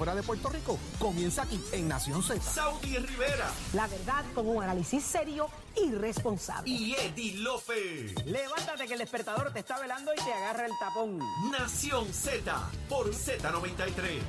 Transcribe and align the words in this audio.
fuera 0.00 0.14
de 0.14 0.22
Puerto 0.22 0.48
Rico 0.48 0.78
comienza 0.98 1.42
aquí 1.42 1.62
en 1.72 1.86
Nación 1.86 2.22
Z. 2.22 2.40
Saudi 2.40 2.96
Rivera 2.96 3.50
La 3.74 3.86
verdad 3.86 4.24
con 4.34 4.48
un 4.48 4.62
análisis 4.62 5.04
serio 5.04 5.50
y 5.76 5.92
responsable. 5.92 6.70
y 6.70 6.94
Eddie 6.94 7.34
Lofe. 7.34 8.14
Levántate 8.24 8.86
que 8.86 8.94
el 8.94 8.98
despertador 9.00 9.52
te 9.52 9.58
está 9.58 9.78
velando 9.78 10.10
y 10.14 10.16
te 10.16 10.32
agarra 10.32 10.64
el 10.64 10.72
tapón. 10.80 11.18
Nación 11.50 12.10
Z 12.14 12.70
por 12.88 13.10
Z93. 13.10 14.20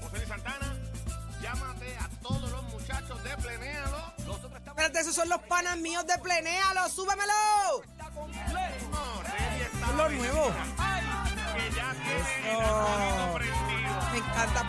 José 0.00 0.16
Luis 0.16 0.28
Santana, 0.28 0.76
llámate 1.42 1.96
a 1.96 2.08
todos 2.22 2.50
los 2.52 2.62
muchachos 2.70 3.24
de 3.24 3.36
Plenéalo. 3.36 4.12
Nosotros 4.18 4.52
estamos 4.52 4.68
Espérate, 4.68 5.00
esos 5.00 5.14
son 5.16 5.28
los 5.28 5.42
panas 5.42 5.76
míos 5.78 6.06
de 6.06 6.16
Plenéalo, 6.18 6.88
súbemelo. 6.88 7.82
Es 9.90 9.96
lo 9.96 10.08
nuevo. 10.08 10.52
Ya. 11.78 11.94
Me 14.12 14.18
encanta 14.18 14.66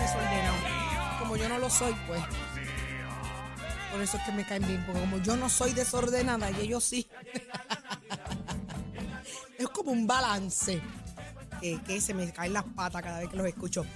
desordenado. 0.00 0.56
Como 1.18 1.36
yo 1.36 1.48
no 1.48 1.58
lo 1.58 1.70
soy, 1.70 1.94
pues. 2.06 2.22
Por 3.92 4.02
eso 4.02 4.16
es 4.16 4.22
que 4.24 4.32
me 4.32 4.44
caen 4.44 4.66
bien, 4.66 4.84
porque 4.84 5.00
como 5.00 5.18
yo 5.18 5.36
no 5.36 5.48
soy 5.48 5.72
desordenada 5.72 6.50
y 6.50 6.60
ellos 6.60 6.84
sí. 6.84 7.08
es 9.58 9.68
como 9.68 9.92
un 9.92 10.06
balance. 10.06 10.82
Que 11.60 12.00
se 12.00 12.14
me 12.14 12.32
caen 12.32 12.52
las 12.52 12.64
patas 12.64 13.02
cada 13.02 13.20
vez 13.20 13.28
que 13.28 13.36
los 13.36 13.46
escucho. 13.46 13.86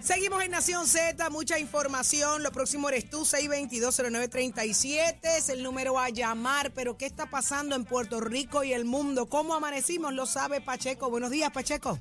Seguimos 0.00 0.42
en 0.44 0.52
Nación 0.52 0.86
Z, 0.86 1.28
mucha 1.30 1.58
información. 1.58 2.42
Lo 2.44 2.52
próximo 2.52 2.88
eres 2.88 3.10
tú, 3.10 3.24
6220937 3.24 5.18
es 5.22 5.48
el 5.48 5.62
número 5.64 5.98
a 5.98 6.08
llamar. 6.08 6.72
Pero 6.72 6.96
¿qué 6.96 7.04
está 7.04 7.28
pasando 7.28 7.74
en 7.74 7.84
Puerto 7.84 8.20
Rico 8.20 8.62
y 8.62 8.72
el 8.72 8.84
mundo? 8.84 9.26
¿Cómo 9.26 9.54
amanecimos? 9.54 10.14
Lo 10.14 10.24
sabe 10.26 10.60
Pacheco. 10.60 11.10
Buenos 11.10 11.30
días, 11.30 11.50
Pacheco. 11.50 11.98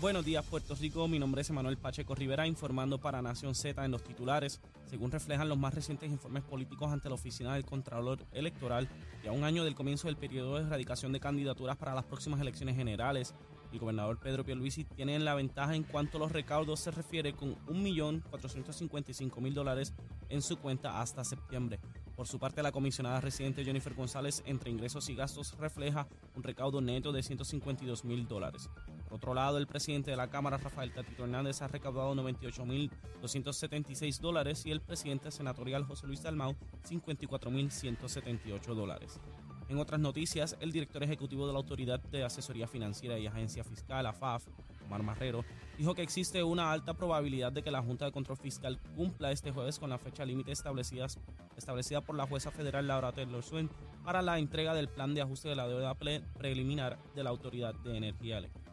Buenos 0.00 0.24
días, 0.24 0.44
Puerto 0.44 0.76
Rico. 0.76 1.08
Mi 1.08 1.18
nombre 1.18 1.40
es 1.42 1.50
Emanuel 1.50 1.76
Pacheco 1.76 2.14
Rivera, 2.14 2.46
informando 2.46 2.98
para 2.98 3.20
Nación 3.20 3.56
Z 3.56 3.84
en 3.84 3.90
los 3.90 4.04
titulares. 4.04 4.60
Según 4.88 5.10
reflejan 5.10 5.48
los 5.48 5.58
más 5.58 5.74
recientes 5.74 6.08
informes 6.08 6.44
políticos 6.44 6.92
ante 6.92 7.08
la 7.08 7.16
Oficina 7.16 7.54
del 7.54 7.64
Contralor 7.64 8.24
Electoral, 8.30 8.88
y 9.24 9.26
a 9.26 9.32
un 9.32 9.42
año 9.42 9.64
del 9.64 9.74
comienzo 9.74 10.06
del 10.06 10.16
periodo 10.16 10.54
de 10.56 10.66
erradicación 10.66 11.12
de 11.12 11.18
candidaturas 11.18 11.76
para 11.76 11.94
las 11.94 12.04
próximas 12.04 12.40
elecciones 12.40 12.76
generales, 12.76 13.34
el 13.72 13.78
gobernador 13.78 14.18
Pedro 14.18 14.44
Pierluisi 14.44 14.84
tiene 14.84 15.18
la 15.18 15.34
ventaja 15.34 15.74
en 15.74 15.84
cuanto 15.84 16.16
a 16.16 16.20
los 16.20 16.32
recaudos 16.32 16.80
se 16.80 16.90
refiere 16.90 17.34
con 17.34 17.56
1.455.000 17.66 19.52
dólares 19.52 19.94
en 20.28 20.42
su 20.42 20.56
cuenta 20.58 21.00
hasta 21.00 21.24
septiembre. 21.24 21.80
Por 22.18 22.26
su 22.26 22.40
parte, 22.40 22.64
la 22.64 22.72
comisionada 22.72 23.20
residente 23.20 23.64
Jennifer 23.64 23.94
González, 23.94 24.42
entre 24.44 24.70
ingresos 24.70 25.08
y 25.08 25.14
gastos, 25.14 25.56
refleja 25.56 26.08
un 26.34 26.42
recaudo 26.42 26.80
neto 26.80 27.12
de 27.12 27.22
152 27.22 28.04
mil 28.04 28.26
dólares. 28.26 28.68
Por 29.04 29.18
otro 29.18 29.34
lado, 29.34 29.56
el 29.56 29.68
presidente 29.68 30.10
de 30.10 30.16
la 30.16 30.28
Cámara, 30.28 30.56
Rafael 30.56 30.92
Tatito 30.92 31.22
Hernández, 31.22 31.62
ha 31.62 31.68
recaudado 31.68 32.16
98 32.16 32.66
mil 32.66 32.90
276 33.22 34.20
dólares 34.20 34.66
y 34.66 34.72
el 34.72 34.80
presidente 34.80 35.30
senatorial 35.30 35.84
José 35.84 36.08
Luis 36.08 36.22
Dalmau 36.22 36.56
54 36.82 37.52
mil 37.52 37.70
178 37.70 38.74
dólares. 38.74 39.20
En 39.68 39.78
otras 39.78 40.00
noticias, 40.00 40.56
el 40.60 40.72
director 40.72 41.02
ejecutivo 41.02 41.46
de 41.46 41.52
la 41.52 41.58
Autoridad 41.58 42.00
de 42.00 42.24
Asesoría 42.24 42.66
Financiera 42.66 43.18
y 43.18 43.26
Agencia 43.26 43.62
Fiscal, 43.62 44.06
AFAF, 44.06 44.46
Omar 44.86 45.02
Marrero, 45.02 45.44
dijo 45.76 45.94
que 45.94 46.00
existe 46.02 46.42
una 46.42 46.72
alta 46.72 46.94
probabilidad 46.94 47.52
de 47.52 47.62
que 47.62 47.70
la 47.70 47.82
Junta 47.82 48.06
de 48.06 48.12
Control 48.12 48.38
Fiscal 48.38 48.80
cumpla 48.96 49.30
este 49.30 49.50
jueves 49.50 49.78
con 49.78 49.90
la 49.90 49.98
fecha 49.98 50.24
límite 50.24 50.52
establecida 50.52 52.00
por 52.00 52.16
la 52.16 52.26
jueza 52.26 52.50
federal 52.50 52.86
Laura 52.86 53.12
Taylor 53.12 53.42
Swain 53.42 53.68
para 54.04 54.22
la 54.22 54.38
entrega 54.38 54.72
del 54.72 54.88
plan 54.88 55.14
de 55.14 55.20
ajuste 55.20 55.50
de 55.50 55.56
la 55.56 55.68
deuda 55.68 55.94
preliminar 55.94 56.98
de 57.14 57.22
la 57.22 57.28
Autoridad 57.28 57.74
de 57.74 57.98
Energía 57.98 58.38
Eléctrica. 58.38 58.68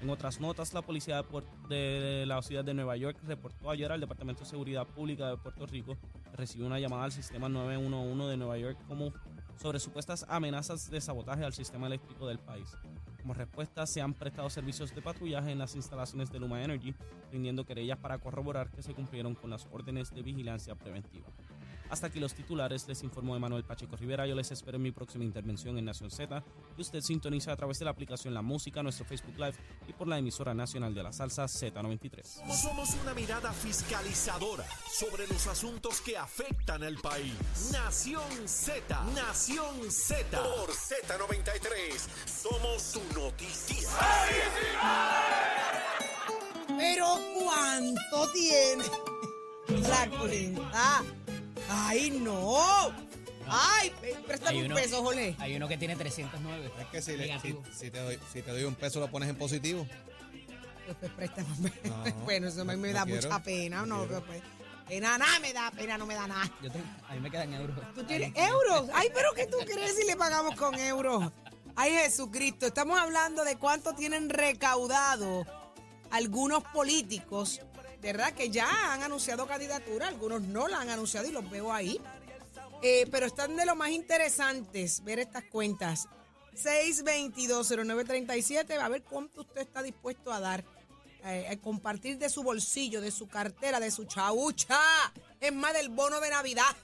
En 0.00 0.08
otras 0.08 0.40
notas, 0.40 0.72
la 0.72 0.80
policía 0.80 1.22
de 1.68 2.24
la 2.26 2.40
ciudad 2.40 2.64
de 2.64 2.72
Nueva 2.72 2.96
York 2.96 3.18
reportó 3.26 3.68
ayer 3.68 3.92
al 3.92 4.00
Departamento 4.00 4.44
de 4.44 4.48
Seguridad 4.48 4.86
Pública 4.86 5.28
de 5.28 5.36
Puerto 5.36 5.66
Rico 5.66 5.98
que 6.30 6.36
recibió 6.38 6.66
una 6.66 6.80
llamada 6.80 7.04
al 7.04 7.12
sistema 7.12 7.50
911 7.50 8.30
de 8.30 8.36
Nueva 8.38 8.56
York 8.56 8.78
como 8.88 9.12
sobre 9.60 9.78
supuestas 9.78 10.24
amenazas 10.28 10.90
de 10.90 11.00
sabotaje 11.00 11.44
al 11.44 11.52
sistema 11.52 11.86
eléctrico 11.86 12.26
del 12.26 12.38
país. 12.38 12.76
Como 13.20 13.34
respuesta, 13.34 13.86
se 13.86 14.00
han 14.00 14.14
prestado 14.14 14.48
servicios 14.48 14.94
de 14.94 15.02
patrullaje 15.02 15.50
en 15.50 15.58
las 15.58 15.74
instalaciones 15.76 16.32
de 16.32 16.38
Luma 16.38 16.62
Energy, 16.64 16.94
rindiendo 17.30 17.66
querellas 17.66 17.98
para 17.98 18.18
corroborar 18.18 18.70
que 18.70 18.82
se 18.82 18.94
cumplieron 18.94 19.34
con 19.34 19.50
las 19.50 19.66
órdenes 19.70 20.14
de 20.14 20.22
vigilancia 20.22 20.74
preventiva. 20.74 21.28
Hasta 21.90 22.06
aquí 22.06 22.20
los 22.20 22.34
titulares, 22.34 22.86
les 22.86 23.02
informó 23.02 23.34
Emanuel 23.34 23.64
Pacheco 23.64 23.96
Rivera. 23.96 24.24
Yo 24.26 24.36
les 24.36 24.50
espero 24.52 24.76
en 24.76 24.82
mi 24.82 24.92
próxima 24.92 25.24
intervención 25.24 25.76
en 25.76 25.84
Nación 25.84 26.10
Z, 26.10 26.42
que 26.76 26.82
usted 26.82 27.00
sintoniza 27.00 27.52
a 27.52 27.56
través 27.56 27.80
de 27.80 27.84
la 27.84 27.90
aplicación 27.90 28.32
La 28.32 28.42
Música, 28.42 28.82
nuestro 28.82 29.04
Facebook 29.04 29.34
Live 29.36 29.54
y 29.88 29.92
por 29.92 30.06
la 30.06 30.18
emisora 30.18 30.54
nacional 30.54 30.94
de 30.94 31.02
la 31.02 31.12
salsa 31.12 31.44
Z93. 31.44 32.22
Somos 32.54 32.94
una 33.02 33.12
mirada 33.12 33.52
fiscalizadora 33.52 34.64
sobre 34.88 35.26
los 35.26 35.46
asuntos 35.48 36.00
que 36.00 36.16
afectan 36.16 36.84
al 36.84 36.96
país. 36.98 37.34
Nación 37.72 38.22
Z, 38.46 39.04
Nación 39.14 39.90
Z. 39.90 40.42
Por 40.42 40.70
Z93, 40.70 41.98
somos 42.26 42.82
su 42.82 43.02
noticia. 43.14 43.88
Pero 46.78 47.18
¿cuánto 47.34 48.32
tiene 48.32 48.84
la 49.88 50.18
cuenta? 50.18 51.19
¡Ay, 51.70 52.10
no! 52.10 52.92
¡Ay! 53.48 53.92
Préstame 54.26 54.58
Hay 54.60 54.66
un 54.66 54.74
peso, 54.74 55.02
Jolé. 55.02 55.34
Hay 55.38 55.56
uno 55.56 55.68
que 55.68 55.76
tiene 55.78 55.96
309. 55.96 56.70
Es 56.80 56.86
que 56.86 57.02
si, 57.02 57.12
le- 57.16 57.24
si, 57.24 57.28
Negativo. 57.28 57.62
si 57.72 57.90
te 57.90 57.98
doy, 57.98 58.18
si 58.32 58.42
te 58.42 58.50
doy 58.50 58.64
un 58.64 58.74
peso 58.74 59.00
lo 59.00 59.08
pones 59.10 59.28
en 59.28 59.36
positivo. 59.36 59.86
Pues, 60.84 60.96
pues, 60.98 61.12
préstame 61.12 61.48
un 61.58 61.62
peso. 61.70 61.96
No, 61.96 62.12
bueno, 62.24 62.48
eso 62.48 62.64
me, 62.64 62.74
no- 62.74 62.80
me 62.82 62.88
no 62.88 62.94
da 62.98 63.04
quiero, 63.04 63.22
mucha 63.28 63.42
pena. 63.42 63.86
no 63.86 64.06
No, 64.06 64.20
pues, 64.24 64.42
pena 64.88 65.18
nada 65.18 65.38
me 65.40 65.52
da, 65.52 65.70
pena 65.70 65.96
no 65.98 66.06
me 66.06 66.14
da 66.14 66.26
nada. 66.26 66.50
Yo 66.62 66.70
tengo- 66.70 66.86
a 67.08 67.14
mí 67.14 67.20
me 67.20 67.30
quedan 67.30 67.54
euros. 67.54 67.76
¿Tú 67.94 68.04
tienes 68.04 68.32
euros? 68.36 68.88
Ay, 68.94 69.08
pero 69.14 69.32
¿qué 69.34 69.46
tú 69.46 69.58
crees 69.64 69.96
si 69.96 70.04
le 70.06 70.16
pagamos 70.16 70.54
con 70.56 70.74
euros? 70.78 71.32
Ay, 71.76 71.92
Jesucristo, 71.92 72.66
estamos 72.66 72.98
hablando 72.98 73.44
de 73.44 73.56
cuánto 73.56 73.94
tienen 73.94 74.28
recaudado 74.28 75.46
algunos 76.10 76.64
políticos, 76.64 77.60
¿verdad? 78.00 78.32
Que 78.32 78.48
ya 78.50 78.92
han 78.92 79.02
anunciado 79.02 79.46
candidatura, 79.46 80.08
algunos 80.08 80.42
no 80.42 80.66
la 80.68 80.80
han 80.80 80.90
anunciado 80.90 81.26
y 81.28 81.32
los 81.32 81.50
veo 81.50 81.72
ahí. 81.72 81.98
Eh, 82.82 83.06
pero 83.10 83.26
están 83.26 83.56
de 83.56 83.66
lo 83.66 83.76
más 83.76 83.90
interesantes 83.90 85.04
ver 85.04 85.18
estas 85.18 85.44
cuentas. 85.44 86.08
6220937, 86.54 88.80
a 88.80 88.88
ver 88.88 89.02
cuánto 89.02 89.42
usted 89.42 89.60
está 89.60 89.82
dispuesto 89.82 90.32
a 90.32 90.40
dar, 90.40 90.64
eh, 91.24 91.46
a 91.50 91.56
compartir 91.58 92.16
de 92.18 92.30
su 92.30 92.42
bolsillo, 92.42 93.02
de 93.02 93.10
su 93.10 93.28
cartera, 93.28 93.80
de 93.80 93.90
su 93.90 94.04
chaucha. 94.04 94.78
Es 95.38 95.52
más 95.52 95.74
del 95.74 95.90
bono 95.90 96.20
de 96.20 96.30
Navidad. 96.30 96.74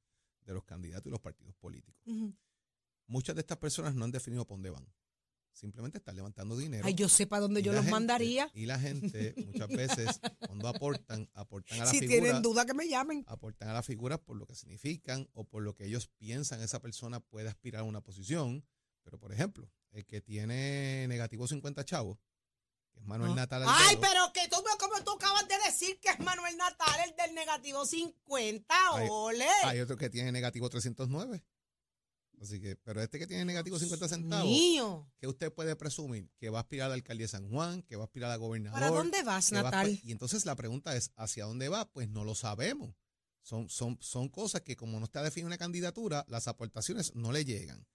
de 0.47 0.55
los 0.55 0.65
candidatos 0.65 1.07
y 1.07 1.11
los 1.11 1.21
partidos 1.21 1.55
políticos. 1.57 2.03
Muchas 3.07 3.35
de 3.35 3.41
estas 3.41 3.59
personas 3.59 3.95
no 3.95 4.07
han 4.07 4.11
definido 4.11 4.47
por 4.47 4.57
dónde 4.57 4.71
van. 4.71 4.87
Simplemente 5.53 5.99
están 5.99 6.17
levantando 6.17 6.57
dinero. 6.57 6.87
Ay, 6.87 6.95
yo 6.95 7.09
sé 7.09 7.27
para 7.27 7.43
dónde 7.43 7.63
yo 7.63 7.73
los 7.73 7.81
gente- 7.83 7.91
mandaría. 7.91 8.51
Y 8.55 8.67
la 8.67 8.79
gente 8.79 9.35
muchas 9.47 9.69
veces 10.09 10.21
cuando 10.47 10.69
aportan, 10.69 11.29
aportan 11.35 11.81
a 11.81 11.85
la 11.85 11.91
Si 11.91 11.99
figura, 12.01 12.21
tienen 12.23 12.43
duda 12.43 12.65
que 12.65 12.73
me 12.75 12.89
llamen. 12.89 13.25
aportan 13.27 13.69
a 13.69 13.73
la 13.75 13.83
figura 13.83 14.17
por 14.19 14.37
lo 14.37 14.47
que 14.47 14.55
significan 14.55 15.29
o 15.35 15.45
por 15.45 15.63
lo 15.63 15.75
que 15.75 15.85
ellos 15.87 16.09
piensan 16.17 16.61
esa 16.63 16.81
persona 16.81 17.21
puede 17.21 17.49
aspirar 17.49 17.81
a 17.83 17.85
una 17.85 18.01
posición. 18.01 18.65
Pero, 19.03 19.19
por 19.19 19.33
ejemplo, 19.33 19.71
el 19.93 20.07
que 20.07 20.21
tiene 20.21 21.07
negativo 21.09 21.47
50 21.49 21.85
chavos, 21.85 22.19
que 22.93 23.01
es 23.01 23.05
Manuel 23.07 23.33
Ah. 23.33 23.37
Natal. 23.37 23.65
Ay, 23.67 23.97
Albedo, 23.97 24.01
pero 24.01 24.33
que 24.33 24.49
tú, 24.49 24.57
como 24.79 25.03
tú 25.05 25.11
acabas 25.13 25.47
de 25.49 25.55
decir 25.67 25.99
que 26.01 26.11
es 26.11 26.19
Manuel 26.21 26.57
Natal, 26.57 26.95
el 27.09 27.15
del 27.17 27.35
negativo 27.35 27.85
50, 27.85 28.75
Ay, 28.95 29.09
ole. 29.11 29.47
Hay 29.65 29.81
otro 29.81 29.97
que 29.97 30.09
tiene 30.11 30.31
negativo 30.33 30.69
309. 30.71 31.43
Así 32.41 32.59
que, 32.59 32.75
pero 32.77 33.03
este 33.03 33.19
que 33.19 33.27
tiene 33.27 33.45
negativo 33.45 33.79
50 33.79 34.09
centavos, 34.09 34.47
Mío. 34.47 35.07
que 35.19 35.27
usted 35.27 35.53
puede 35.53 35.77
presumir 35.77 36.31
que 36.39 36.49
va 36.49 36.59
a 36.59 36.63
aspirar 36.63 36.87
a 36.87 36.89
la 36.89 36.95
alcaldía 36.95 37.25
de 37.25 37.29
San 37.29 37.51
Juan, 37.51 37.83
que 37.83 37.97
va 37.97 38.05
a 38.05 38.07
aspirar 38.07 38.31
a 38.31 38.37
gobernador. 38.37 38.81
¿Para 38.81 38.91
dónde 38.91 39.23
vas, 39.23 39.51
que 39.51 39.57
va 39.57 39.61
a 39.61 39.65
Natal? 39.65 40.01
Y 40.03 40.11
entonces 40.11 40.47
la 40.47 40.57
pregunta 40.57 40.97
es, 40.97 41.13
¿hacia 41.17 41.45
dónde 41.45 41.69
va? 41.69 41.85
Pues 41.93 42.09
no 42.09 42.25
lo 42.25 42.35
sabemos. 42.35 42.95
Son, 43.43 43.69
son, 43.69 43.99
son 44.01 44.31
cosas 44.31 44.63
que 44.63 44.75
como 44.75 44.99
no 44.99 45.05
está 45.05 45.23
definida 45.23 45.49
una 45.49 45.59
candidatura, 45.59 46.25
las 46.29 46.49
aportaciones 46.49 47.15
no 47.15 47.31
le 47.31 47.45
llegan. 47.45 47.87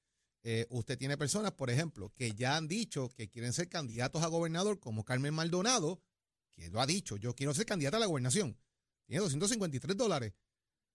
Eh, 0.43 0.67
usted 0.69 0.95
tiene 0.95 1.17
personas, 1.17 1.53
por 1.53 1.71
ejemplo, 1.71 2.13
que 2.15 2.33
ya 2.33 2.55
han 2.55 2.67
dicho 2.67 3.09
que 3.09 3.29
quieren 3.29 3.51
ser 3.51 3.67
candidatos 3.67 4.21
a 4.21 4.27
gobernador, 4.27 4.79
como 4.79 5.03
Carmen 5.03 5.33
Maldonado, 5.33 6.03
que 6.51 6.69
lo 6.69 6.81
ha 6.81 6.85
dicho, 6.85 7.17
yo 7.17 7.33
quiero 7.33 7.55
ser 7.55 7.65
candidata 7.65 7.97
a 7.97 7.99
la 7.99 8.05
gobernación. 8.05 8.59
Tiene 9.07 9.21
253 9.21 9.97
dólares. 9.97 10.33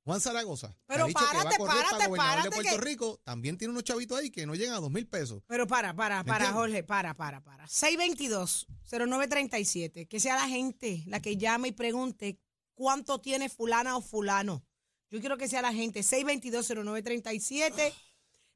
Juan 0.05 0.21
Zaragoza, 0.21 0.69
que 0.69 0.75
Pero 0.87 1.05
ha 1.05 1.09
dicho 1.09 1.19
que 1.19 1.25
va 1.25 1.31
a 1.31 1.35
párate, 1.45 1.57
correr 1.59 1.75
párate, 1.77 1.97
para 1.97 2.07
gobernador 2.09 2.43
de 2.45 2.51
párate 2.51 2.69
Puerto 2.69 2.81
que- 2.81 2.85
Rico, 2.91 3.21
también 3.23 3.59
tiene 3.59 3.73
unos 3.73 3.85
chavitos 3.85 4.19
ahí 4.19 4.31
que 4.31 4.47
no 4.47 4.55
llegan 4.55 4.75
a 4.75 4.81
dos 4.81 4.91
mil 4.91 5.07
pesos. 5.07 5.43
Pero 5.47 5.67
para, 5.67 5.95
para, 5.95 6.23
¿Me 6.23 6.29
para, 6.29 6.47
entiendes? 6.47 6.61
Jorge, 6.61 6.83
para, 6.85 7.15
para, 7.15 7.43
para. 7.45 7.67
622-0937. 7.67 10.09
Que 10.09 10.21
sea 10.21 10.37
la 10.37 10.49
gente 10.49 11.03
la 11.07 11.21
que 11.21 11.37
llame 11.37 11.69
y 11.69 11.73
pregunte 11.73 12.39
cuánto 12.75 13.21
tiene 13.21 13.49
fulana 13.49 13.97
o 13.97 14.01
fulano. 14.01 14.65
Yo 15.11 15.21
quiero 15.21 15.37
que 15.37 15.49
sea 15.49 15.63
la 15.63 15.73
gente. 15.73 16.01
622-0937. 16.01 17.93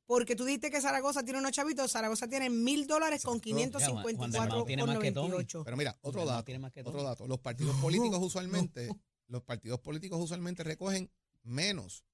Porque 0.06 0.36
tú 0.36 0.44
dijiste 0.44 0.70
que 0.70 0.80
Zaragoza 0.82 1.24
tiene 1.24 1.38
unos 1.40 1.52
chavitos. 1.52 1.90
Zaragoza 1.90 2.28
tiene 2.28 2.50
mil 2.50 2.86
dólares 2.86 3.22
con 3.22 3.36
Exacto. 3.36 3.78
Ya, 3.78 3.86
Juan- 3.86 4.02
Juan 4.02 4.16
554 4.16 4.48
Dalmau 4.48 4.66
tiene 4.66 4.82
con 4.82 4.90
más 4.90 4.98
que 4.98 5.12
Tommy. 5.12 5.28
98. 5.30 5.64
Pero 5.64 5.76
mira, 5.78 5.98
otro 6.02 6.26
dato, 6.26 6.52
otro 6.84 7.02
dato. 7.02 7.26
Los 7.26 7.38
partidos 7.40 7.74
políticos 7.76 8.18
usualmente, 8.22 8.90
los 9.28 9.42
partidos 9.42 9.80
políticos 9.80 10.20
usualmente 10.20 10.62
recogen 10.62 11.10
menos. 11.44 12.04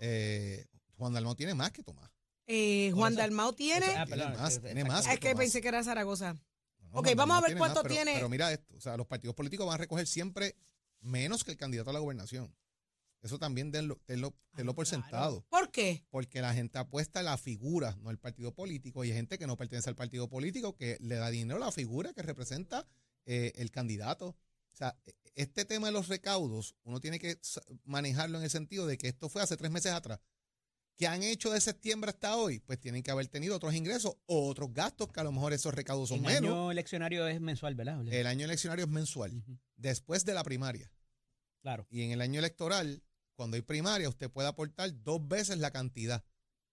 Eh, 0.00 0.66
Juan 0.96 1.12
Dalmau 1.12 1.34
tiene 1.34 1.54
más 1.54 1.72
que 1.72 1.82
Tomás. 1.82 2.10
Eh, 2.46 2.90
Juan 2.94 3.14
Dalmau 3.14 3.52
tiene. 3.54 3.86
Ah, 3.86 4.04
Tiene 4.04 4.22
perdón, 4.22 4.32
más, 4.40 4.60
tiene 4.60 4.84
más. 4.84 5.06
es 5.06 5.18
que 5.18 5.30
Tomás. 5.30 5.38
pensé 5.44 5.60
que 5.60 5.68
era 5.68 5.82
Zaragoza. 5.84 6.34
No, 6.80 6.98
Ok, 7.00 7.08
vamos 7.16 7.36
a 7.38 7.40
ver 7.40 7.46
tiene 7.48 7.58
cuánto 7.60 7.82
pero- 7.82 7.94
tiene- 7.94 8.14
Pero 8.14 8.28
mira 8.28 8.52
esto, 8.52 8.76
o 8.76 8.80
sea, 8.80 8.96
los 8.96 9.06
partidos 9.06 9.34
políticos 9.34 9.66
van 9.66 9.74
a 9.76 9.78
recoger 9.78 10.06
siempre 10.06 10.56
menos 11.00 11.42
que 11.44 11.52
el 11.52 11.56
candidato 11.56 11.90
a 11.90 11.92
la 11.92 12.00
gobernación. 12.00 12.54
Eso 13.22 13.38
también 13.38 13.70
denlo, 13.70 14.00
tenlo, 14.04 14.34
tenlo 14.56 14.74
por 14.74 14.86
sentado. 14.86 15.46
¿Por 15.48 15.70
qué? 15.70 16.04
Porque 16.10 16.40
la 16.42 16.52
gente 16.54 16.78
apuesta 16.78 17.20
a 17.20 17.22
la 17.22 17.38
figura, 17.38 17.96
no 18.02 18.10
al 18.10 18.18
partido 18.18 18.52
político. 18.52 19.04
Y 19.04 19.10
hay 19.10 19.16
gente 19.16 19.38
que 19.38 19.46
no 19.46 19.56
pertenece 19.56 19.88
al 19.88 19.94
partido 19.94 20.28
político 20.28 20.74
que 20.74 20.98
le 21.00 21.14
da 21.14 21.30
dinero 21.30 21.62
a 21.62 21.66
la 21.66 21.72
figura 21.72 22.12
que 22.12 22.22
representa 22.22 22.84
eh, 23.24 23.52
el 23.54 23.70
candidato. 23.70 24.36
O 24.72 24.76
sea, 24.76 24.96
e- 25.04 25.14
este 25.34 25.64
tema 25.64 25.86
de 25.88 25.92
los 25.92 26.08
recaudos, 26.08 26.74
uno 26.84 27.00
tiene 27.00 27.18
que 27.18 27.38
manejarlo 27.84 28.38
en 28.38 28.44
el 28.44 28.50
sentido 28.50 28.86
de 28.86 28.98
que 28.98 29.08
esto 29.08 29.28
fue 29.28 29.42
hace 29.42 29.56
tres 29.56 29.70
meses 29.70 29.92
atrás. 29.92 30.20
¿Qué 30.96 31.06
han 31.06 31.22
hecho 31.22 31.50
de 31.50 31.60
septiembre 31.60 32.10
hasta 32.10 32.36
hoy? 32.36 32.60
Pues 32.60 32.78
tienen 32.78 33.02
que 33.02 33.10
haber 33.10 33.26
tenido 33.26 33.56
otros 33.56 33.74
ingresos 33.74 34.14
o 34.26 34.48
otros 34.48 34.72
gastos 34.72 35.08
que 35.10 35.20
a 35.20 35.24
lo 35.24 35.32
mejor 35.32 35.52
esos 35.52 35.74
recaudos 35.74 36.10
son 36.10 36.18
El 36.18 36.24
menos. 36.24 36.50
año 36.52 36.70
eleccionario 36.70 37.26
es 37.26 37.40
mensual, 37.40 37.74
¿verdad? 37.74 38.06
El 38.08 38.26
año 38.26 38.44
eleccionario 38.44 38.84
es 38.84 38.90
mensual, 38.90 39.42
después 39.76 40.24
de 40.24 40.34
la 40.34 40.44
primaria. 40.44 40.92
Claro. 41.62 41.86
Y 41.90 42.02
en 42.02 42.10
el 42.12 42.20
año 42.20 42.38
electoral, 42.40 43.02
cuando 43.34 43.56
hay 43.56 43.62
primaria, 43.62 44.08
usted 44.08 44.30
puede 44.30 44.48
aportar 44.48 44.92
dos 45.02 45.26
veces 45.26 45.58
la 45.58 45.70
cantidad. 45.70 46.22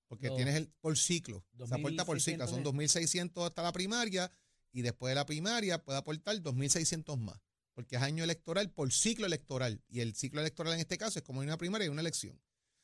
Porque 0.08 0.28
Dos. 0.28 0.38
tienes 0.38 0.56
el 0.56 0.68
por 0.82 0.98
ciclo. 0.98 1.46
Se 1.68 1.74
aporta 1.74 2.04
por 2.04 2.20
ciclo. 2.20 2.46
2.600 2.46 2.50
Son 2.50 2.60
es. 2.84 2.94
2.600 2.96 3.46
hasta 3.46 3.62
la 3.64 3.72
primaria. 3.72 4.32
Y 4.72 4.82
después 4.82 5.12
de 5.12 5.16
la 5.16 5.26
primaria 5.26 5.84
puede 5.84 6.00
aportar 6.00 6.36
2.600 6.42 7.16
más. 7.18 7.40
Porque 7.80 7.96
es 7.96 8.02
año 8.02 8.26
electoral 8.26 8.70
por 8.72 8.92
ciclo 8.92 9.26
electoral. 9.26 9.82
Y 9.88 10.02
el 10.02 10.14
ciclo 10.14 10.42
electoral 10.42 10.74
en 10.74 10.82
este 10.82 10.98
caso 10.98 11.18
es 11.18 11.24
como 11.24 11.40
una 11.40 11.56
primaria 11.56 11.86
y 11.86 11.90
una 11.90 12.02
elección. 12.02 12.38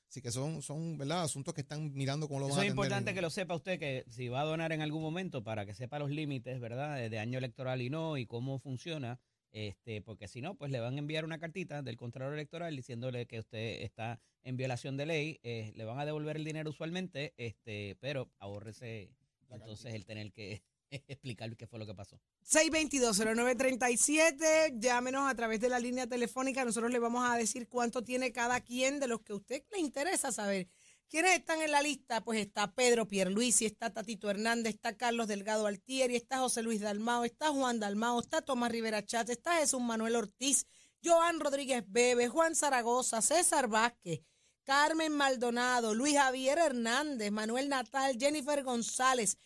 Así 0.08 0.22
que 0.22 0.32
son, 0.32 0.62
son 0.62 0.98
¿verdad? 0.98 1.24
asuntos 1.24 1.54
que 1.54 1.60
están 1.60 1.92
mirando 1.94 2.30
cómo 2.30 2.40
lo 2.40 2.46
van 2.46 2.54
Eso 2.54 2.62
a 2.62 2.64
es 2.64 2.70
importante 2.70 3.10
en- 3.10 3.16
que 3.18 3.22
lo 3.22 3.30
sepa 3.30 3.56
usted, 3.56 3.78
que 3.78 4.06
si 4.08 4.30
va 4.30 4.40
a 4.40 4.46
donar 4.46 4.72
en 4.72 4.82
algún 4.82 5.02
momento 5.02 5.44
para 5.44 5.66
que 5.66 5.74
sepa 5.74 6.00
los 6.00 6.10
límites, 6.12 6.62
¿verdad? 6.62 6.96
De, 6.96 7.10
de 7.10 7.20
año 7.20 7.38
electoral 7.40 7.82
y 7.82 7.90
no, 7.90 8.16
y 8.18 8.26
cómo 8.26 8.58
funciona, 8.58 9.20
este, 9.52 10.02
porque 10.02 10.30
si 10.30 10.40
no, 10.40 10.56
pues 10.56 10.72
le 10.72 10.80
van 10.80 10.96
a 10.96 11.00
enviar 11.00 11.26
una 11.26 11.40
cartita 11.40 11.82
del 11.82 11.98
Contralor 11.98 12.34
Electoral 12.36 12.74
diciéndole 12.74 13.26
que 13.26 13.40
usted 13.40 13.82
está 13.82 14.22
en 14.44 14.56
violación 14.56 14.96
de 14.96 15.06
ley, 15.08 15.40
eh, 15.44 15.74
le 15.76 15.84
van 15.84 16.00
a 16.00 16.06
devolver 16.06 16.38
el 16.38 16.46
dinero 16.46 16.70
usualmente, 16.70 17.34
este, 17.36 17.98
pero 18.00 18.32
ahórrese 18.40 19.12
entonces 19.50 19.94
el 19.94 20.06
tener 20.06 20.32
que 20.32 20.62
explicar 21.08 21.56
qué 21.56 21.68
fue 21.68 21.78
lo 21.80 21.86
que 21.86 21.94
pasó. 21.94 22.20
622-0937, 22.46 24.80
llámenos 24.80 25.30
a 25.30 25.36
través 25.36 25.60
de 25.60 25.70
la 25.70 25.80
línea 25.80 26.08
telefónica. 26.08 26.66
Nosotros 26.66 26.92
le 26.92 26.98
vamos 27.00 27.30
a 27.30 27.38
decir 27.38 27.68
cuánto 27.68 28.04
tiene 28.04 28.32
cada 28.32 28.62
quien 28.62 29.00
de 29.00 29.08
los 29.08 29.22
que 29.22 29.34
a 29.34 29.38
usted 29.38 29.64
le 29.72 29.80
interesa 29.80 30.32
saber. 30.32 30.68
¿Quiénes 31.08 31.38
están 31.38 31.62
en 31.62 31.70
la 31.72 31.84
lista? 31.84 32.22
Pues 32.22 32.40
está 32.40 32.74
Pedro 32.74 33.08
Pierluisi, 33.08 33.66
está 33.66 33.94
Tatito 33.94 34.28
Hernández, 34.30 34.74
está 34.74 34.98
Carlos 34.98 35.28
Delgado 35.28 35.68
Altieri, 35.68 36.16
está 36.16 36.40
José 36.40 36.64
Luis 36.64 36.82
Dalmao, 36.82 37.26
está 37.26 37.50
Juan 37.50 37.80
Dalmao, 37.80 38.20
está 38.20 38.42
Tomás 38.42 38.72
Rivera 38.72 39.06
Chat, 39.06 39.30
está 39.30 39.58
Jesús 39.58 39.82
Manuel 39.82 40.16
Ortiz, 40.16 40.66
Joan 41.04 41.40
Rodríguez 41.40 41.84
Bebe, 41.88 42.28
Juan 42.28 42.56
Zaragoza, 42.56 43.22
César 43.22 43.68
Vázquez, 43.68 44.22
Carmen 44.64 45.12
Maldonado, 45.12 45.94
Luis 45.94 46.18
Javier 46.18 46.58
Hernández, 46.58 47.32
Manuel 47.32 47.70
Natal, 47.70 48.18
Jennifer 48.20 48.64
González. 48.64 49.38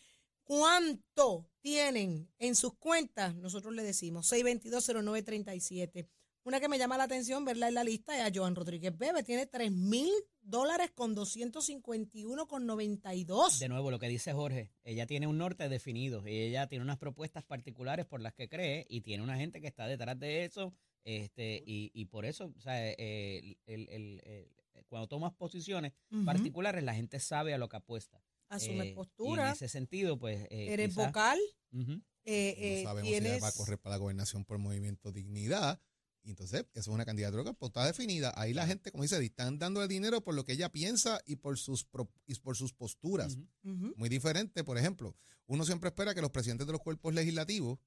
¿Cuánto 0.49 1.47
tienen 1.61 2.27
en 2.39 2.55
sus 2.55 2.73
cuentas? 2.73 3.35
Nosotros 3.35 3.71
le 3.75 3.83
decimos 3.83 4.31
6220937. 4.33 6.07
Una 6.43 6.59
que 6.59 6.67
me 6.67 6.79
llama 6.79 6.97
la 6.97 7.03
atención 7.03 7.45
verla 7.45 7.67
en 7.67 7.75
la 7.75 7.83
lista 7.83 8.17
es 8.17 8.23
a 8.25 8.31
Joan 8.35 8.55
Rodríguez 8.55 8.97
Bebe. 8.97 9.21
Tiene 9.21 9.45
3 9.45 9.71
mil 9.71 10.09
dólares 10.41 10.89
con 10.95 11.13
251 11.13 12.47
con 12.47 12.65
92. 12.65 13.59
De 13.59 13.69
nuevo, 13.69 13.91
lo 13.91 13.99
que 13.99 14.07
dice 14.07 14.33
Jorge, 14.33 14.71
ella 14.83 15.05
tiene 15.05 15.27
un 15.27 15.37
norte 15.37 15.69
definido, 15.69 16.27
y 16.27 16.31
ella 16.41 16.65
tiene 16.65 16.83
unas 16.83 16.97
propuestas 16.97 17.43
particulares 17.43 18.07
por 18.07 18.19
las 18.19 18.33
que 18.33 18.49
cree 18.49 18.87
y 18.89 19.01
tiene 19.01 19.21
una 19.21 19.37
gente 19.37 19.61
que 19.61 19.67
está 19.67 19.85
detrás 19.85 20.17
de 20.19 20.45
eso, 20.45 20.73
este, 21.03 21.61
y, 21.63 21.91
y 21.93 22.05
por 22.05 22.25
eso, 22.25 22.51
o 22.57 22.61
sea, 22.61 22.89
eh, 22.89 23.55
el- 23.67 23.87
el- 23.89 24.19
el- 24.25 24.47
cuando 24.87 25.07
tomas 25.07 25.31
posiciones 25.33 25.93
particulares, 26.25 26.83
la 26.83 26.95
gente 26.95 27.19
sabe 27.19 27.53
a 27.53 27.59
lo 27.59 27.69
que 27.69 27.77
apuesta. 27.77 28.19
Asume 28.49 28.83
Eh, 28.83 28.85
y 28.85 28.89
en 28.89 28.95
postura. 28.95 29.51
ese 29.51 29.69
sentido, 29.69 30.17
pues... 30.19 30.45
eh, 30.49 30.73
Eres 30.73 30.89
quizás- 30.89 31.07
vocal. 31.07 31.39
Ujú. 31.71 31.91
eh, 32.25 32.55
eh, 32.57 32.81
no 32.83 32.89
sabemos 32.89 33.11
si 33.11 33.39
va 33.41 33.47
a 33.47 33.51
correr 33.53 33.79
para 33.79 33.95
la 33.95 33.99
gobernación 33.99 34.43
por 34.45 34.57
movimiento 34.57 35.11
dignidad. 35.11 35.79
Y 36.23 36.31
entonces, 36.31 36.61
eso 36.73 36.79
es 36.81 36.87
una 36.87 37.05
candidatura 37.05 37.43
que 37.43 37.53
pues, 37.53 37.69
está 37.69 37.85
definida. 37.85 38.33
Ahí 38.35 38.53
la 38.53 38.67
gente, 38.67 38.91
como 38.91 39.03
dice, 39.03 39.23
están 39.23 39.57
dando 39.57 39.81
el 39.81 39.87
dinero 39.87 40.21
por 40.21 40.35
lo 40.35 40.43
que 40.43 40.51
ella 40.53 40.69
piensa 40.69 41.21
y 41.25 41.37
por 41.37 41.57
sus, 41.57 41.85
pro- 41.85 42.11
y 42.27 42.35
por 42.35 42.57
sus 42.57 42.73
posturas. 42.73 43.37
Muy 43.63 44.09
diferente, 44.09 44.63
por 44.63 44.77
ejemplo, 44.77 45.15
uno 45.47 45.63
siempre 45.65 45.89
espera 45.89 46.13
que 46.13 46.21
los 46.21 46.29
presidentes 46.31 46.67
de 46.67 46.73
los 46.73 46.81
cuerpos 46.81 47.13
legislativos 47.13 47.79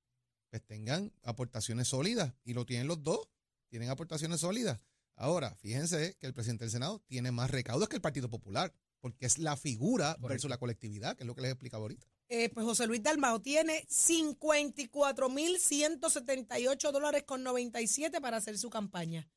pues, 0.49 0.63
tengan 0.65 1.13
aportaciones 1.23 1.89
sólidas. 1.89 2.33
Y 2.45 2.55
lo 2.55 2.65
tienen 2.65 2.87
los 2.89 3.03
dos, 3.03 3.29
tienen 3.69 3.91
aportaciones 3.91 4.41
sólidas. 4.41 4.81
Ahora, 5.15 5.55
fíjense 5.57 6.17
que 6.19 6.27
el 6.27 6.33
presidente 6.35 6.65
del 6.65 6.73
Senado 6.73 7.01
tiene 7.07 7.31
más 7.33 7.51
recaudos 7.51 7.89
que 7.89 7.97
el 7.97 8.03
Partido 8.03 8.31
Popular, 8.31 8.75
porque 9.03 9.27
es 9.27 9.37
la 9.39 9.57
figura 9.57 10.15
Correcto. 10.15 10.29
versus 10.29 10.51
la 10.51 10.57
colectividad, 10.57 11.17
que 11.17 11.25
es 11.25 11.27
lo 11.27 11.35
que 11.35 11.43
les 11.43 11.51
explicaba 11.51 11.83
ahorita. 11.83 12.07
Eh, 12.29 12.49
pues 12.49 12.65
José 12.65 12.87
Luis 12.87 13.03
Dalmao 13.03 13.43
tiene 13.43 13.85
54 13.89 15.29
mil 15.29 15.59
178 15.59 16.93
dólares 16.93 17.25
con 17.25 17.43
97 17.43 18.21
para 18.23 18.39
hacer 18.39 18.57
su 18.57 18.71
campaña. 18.71 19.29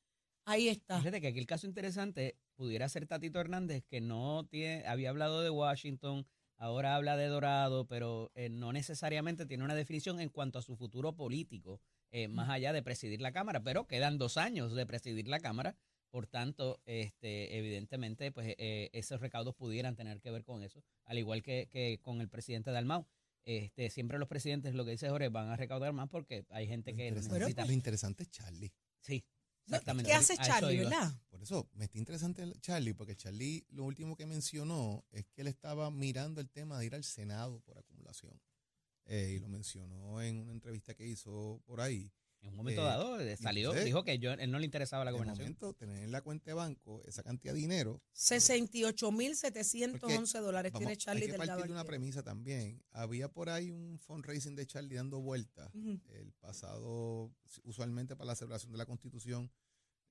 Ahí 0.45 0.69
está. 0.69 1.00
Fíjate 1.00 1.19
que 1.19 1.27
aquí 1.27 1.39
el 1.39 1.48
caso 1.48 1.65
interesante 1.67 2.38
pudiera 2.55 2.88
ser 2.88 3.07
Tatito 3.07 3.39
Hernández, 3.39 3.84
que 3.89 4.00
no 4.00 4.45
tiene, 4.50 4.86
había 4.88 5.10
hablado 5.10 5.41
de 5.41 5.50
Washington, 5.50 6.27
ahora 6.57 6.95
habla 6.95 7.17
de 7.17 7.27
Dorado, 7.27 7.88
pero 7.88 8.31
eh, 8.36 8.50
no 8.50 8.72
necesariamente 8.72 9.48
tiene 9.48 9.63
una 9.63 9.75
definición 9.75 10.19
en 10.22 10.29
cuanto 10.29 10.60
a 10.60 10.62
su 10.62 10.77
futuro 10.77 11.15
político, 11.15 11.81
eh, 12.12 12.27
más 12.27 12.50
allá 12.50 12.72
de 12.72 12.84
presidir 12.84 13.19
la 13.19 13.31
Cámara, 13.34 13.63
pero 13.63 13.88
quedan 13.88 14.19
dos 14.19 14.38
años 14.38 14.74
de 14.75 14.86
presidir 14.86 15.27
la 15.27 15.39
Cámara, 15.39 15.75
por 16.09 16.27
tanto, 16.27 16.81
este, 16.85 17.57
evidentemente, 17.57 18.31
pues 18.31 18.55
eh, 18.57 18.89
esos 18.93 19.19
recaudos 19.19 19.55
pudieran 19.55 19.95
tener 19.95 20.21
que 20.21 20.31
ver 20.31 20.43
con 20.43 20.63
eso, 20.63 20.83
al 21.05 21.17
igual 21.17 21.43
que, 21.43 21.67
que 21.71 22.00
con 22.01 22.21
el 22.21 22.29
presidente 22.29 22.71
Dalmau. 22.71 23.07
Este, 23.43 23.91
siempre 23.91 24.17
los 24.17 24.27
presidentes, 24.27 24.74
lo 24.74 24.85
que 24.85 24.91
dice 24.91 25.09
Jorge, 25.09 25.29
van 25.29 25.50
a 25.50 25.55
recaudar 25.55 25.93
más 25.93 26.09
porque 26.09 26.45
hay 26.50 26.67
gente 26.67 26.91
Lo 26.91 26.97
que 26.97 27.12
necesita. 27.12 27.65
lo 27.65 27.71
interesante 27.71 28.24
es 28.24 28.31
Charlie. 28.31 28.74
Sí, 29.01 29.24
Exactamente. 29.67 30.09
¿Qué 30.09 30.15
hace 30.15 30.38
Charlie, 30.38 30.77
verdad? 30.77 31.19
Por 31.29 31.41
eso 31.41 31.67
me 31.74 31.85
está 31.85 31.97
interesante 31.97 32.43
Charlie, 32.62 32.93
porque 32.93 33.15
Charlie 33.15 33.65
lo 33.69 33.83
último 33.83 34.15
que 34.15 34.25
mencionó 34.25 35.03
es 35.12 35.25
que 35.27 35.41
él 35.41 35.47
estaba 35.47 35.89
mirando 35.91 36.39
el 36.39 36.50
tema 36.50 36.79
de 36.79 36.85
ir 36.85 36.95
al 36.95 37.03
Senado 37.03 37.59
por 37.62 37.77
acumulación. 37.77 38.39
Eh, 39.05 39.33
y 39.35 39.39
lo 39.39 39.47
mencionó 39.50 40.21
en 40.21 40.38
una 40.38 40.51
entrevista 40.51 40.93
que 40.95 41.07
hizo 41.07 41.62
por 41.65 41.81
ahí. 41.81 42.12
En 42.42 42.50
un 42.50 42.58
momento 42.58 42.82
Eh, 42.82 42.86
dado 42.86 43.20
eh, 43.20 43.38
salió, 43.38 43.70
entonces, 43.70 43.86
dijo 43.86 44.04
que 44.04 44.20
yo, 44.20 44.32
él 44.32 44.51
no 44.51 44.60
le 44.60 44.65
interesaba 44.65 45.04
la 45.04 45.12
gobernación. 45.12 45.46
momento, 45.46 45.74
tener 45.74 46.04
en 46.04 46.12
la 46.12 46.22
cuenta 46.22 46.51
de 46.51 46.54
banco 46.54 47.01
esa 47.06 47.24
cantidad 47.24 47.54
de 47.54 47.60
dinero 47.60 48.01
68.711 48.13 50.42
dólares 50.42 50.72
Vamos, 50.72 50.80
tiene 50.80 50.98
Charlie 50.98 51.24
hay 51.24 51.27
que 51.27 51.38
Delgado 51.38 51.60
partir 51.60 51.68
de 51.68 51.74
una 51.74 51.86
premisa 51.86 52.24
también. 52.24 52.84
Había 52.92 53.30
por 53.30 53.50
ahí 53.50 53.72
un 53.72 54.00
fundraising 54.00 54.56
de 54.56 54.68
Charlie 54.68 54.96
dando 54.96 55.22
vueltas. 55.22 55.72
El 55.74 56.34
pasado, 56.39 57.32
usualmente 57.63 58.15
para 58.15 58.27
la 58.27 58.36
celebración 58.36 58.72
de 58.72 58.77
la 58.77 58.86
Constitución, 58.86 59.51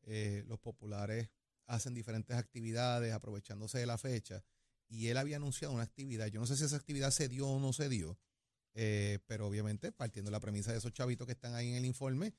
eh, 0.02 0.42
los 0.46 0.58
populares 0.58 1.30
hacen 1.66 1.94
diferentes 1.94 2.36
actividades 2.36 3.12
aprovechándose 3.12 3.78
de 3.78 3.86
la 3.86 3.98
fecha. 3.98 4.44
Y 4.88 5.08
él 5.08 5.16
había 5.16 5.36
anunciado 5.36 5.72
una 5.72 5.82
actividad. 5.82 6.26
Yo 6.26 6.40
no 6.40 6.46
sé 6.46 6.56
si 6.56 6.64
esa 6.64 6.76
actividad 6.76 7.10
se 7.10 7.28
dio 7.28 7.48
o 7.48 7.58
no 7.58 7.72
se 7.72 7.88
dio, 7.88 8.18
eh, 8.74 9.18
pero 9.26 9.46
obviamente 9.46 9.92
partiendo 9.92 10.30
de 10.30 10.32
la 10.32 10.40
premisa 10.40 10.72
de 10.72 10.78
esos 10.78 10.92
chavitos 10.92 11.26
que 11.26 11.32
están 11.32 11.54
ahí 11.54 11.68
en 11.70 11.76
el 11.76 11.84
informe, 11.86 12.34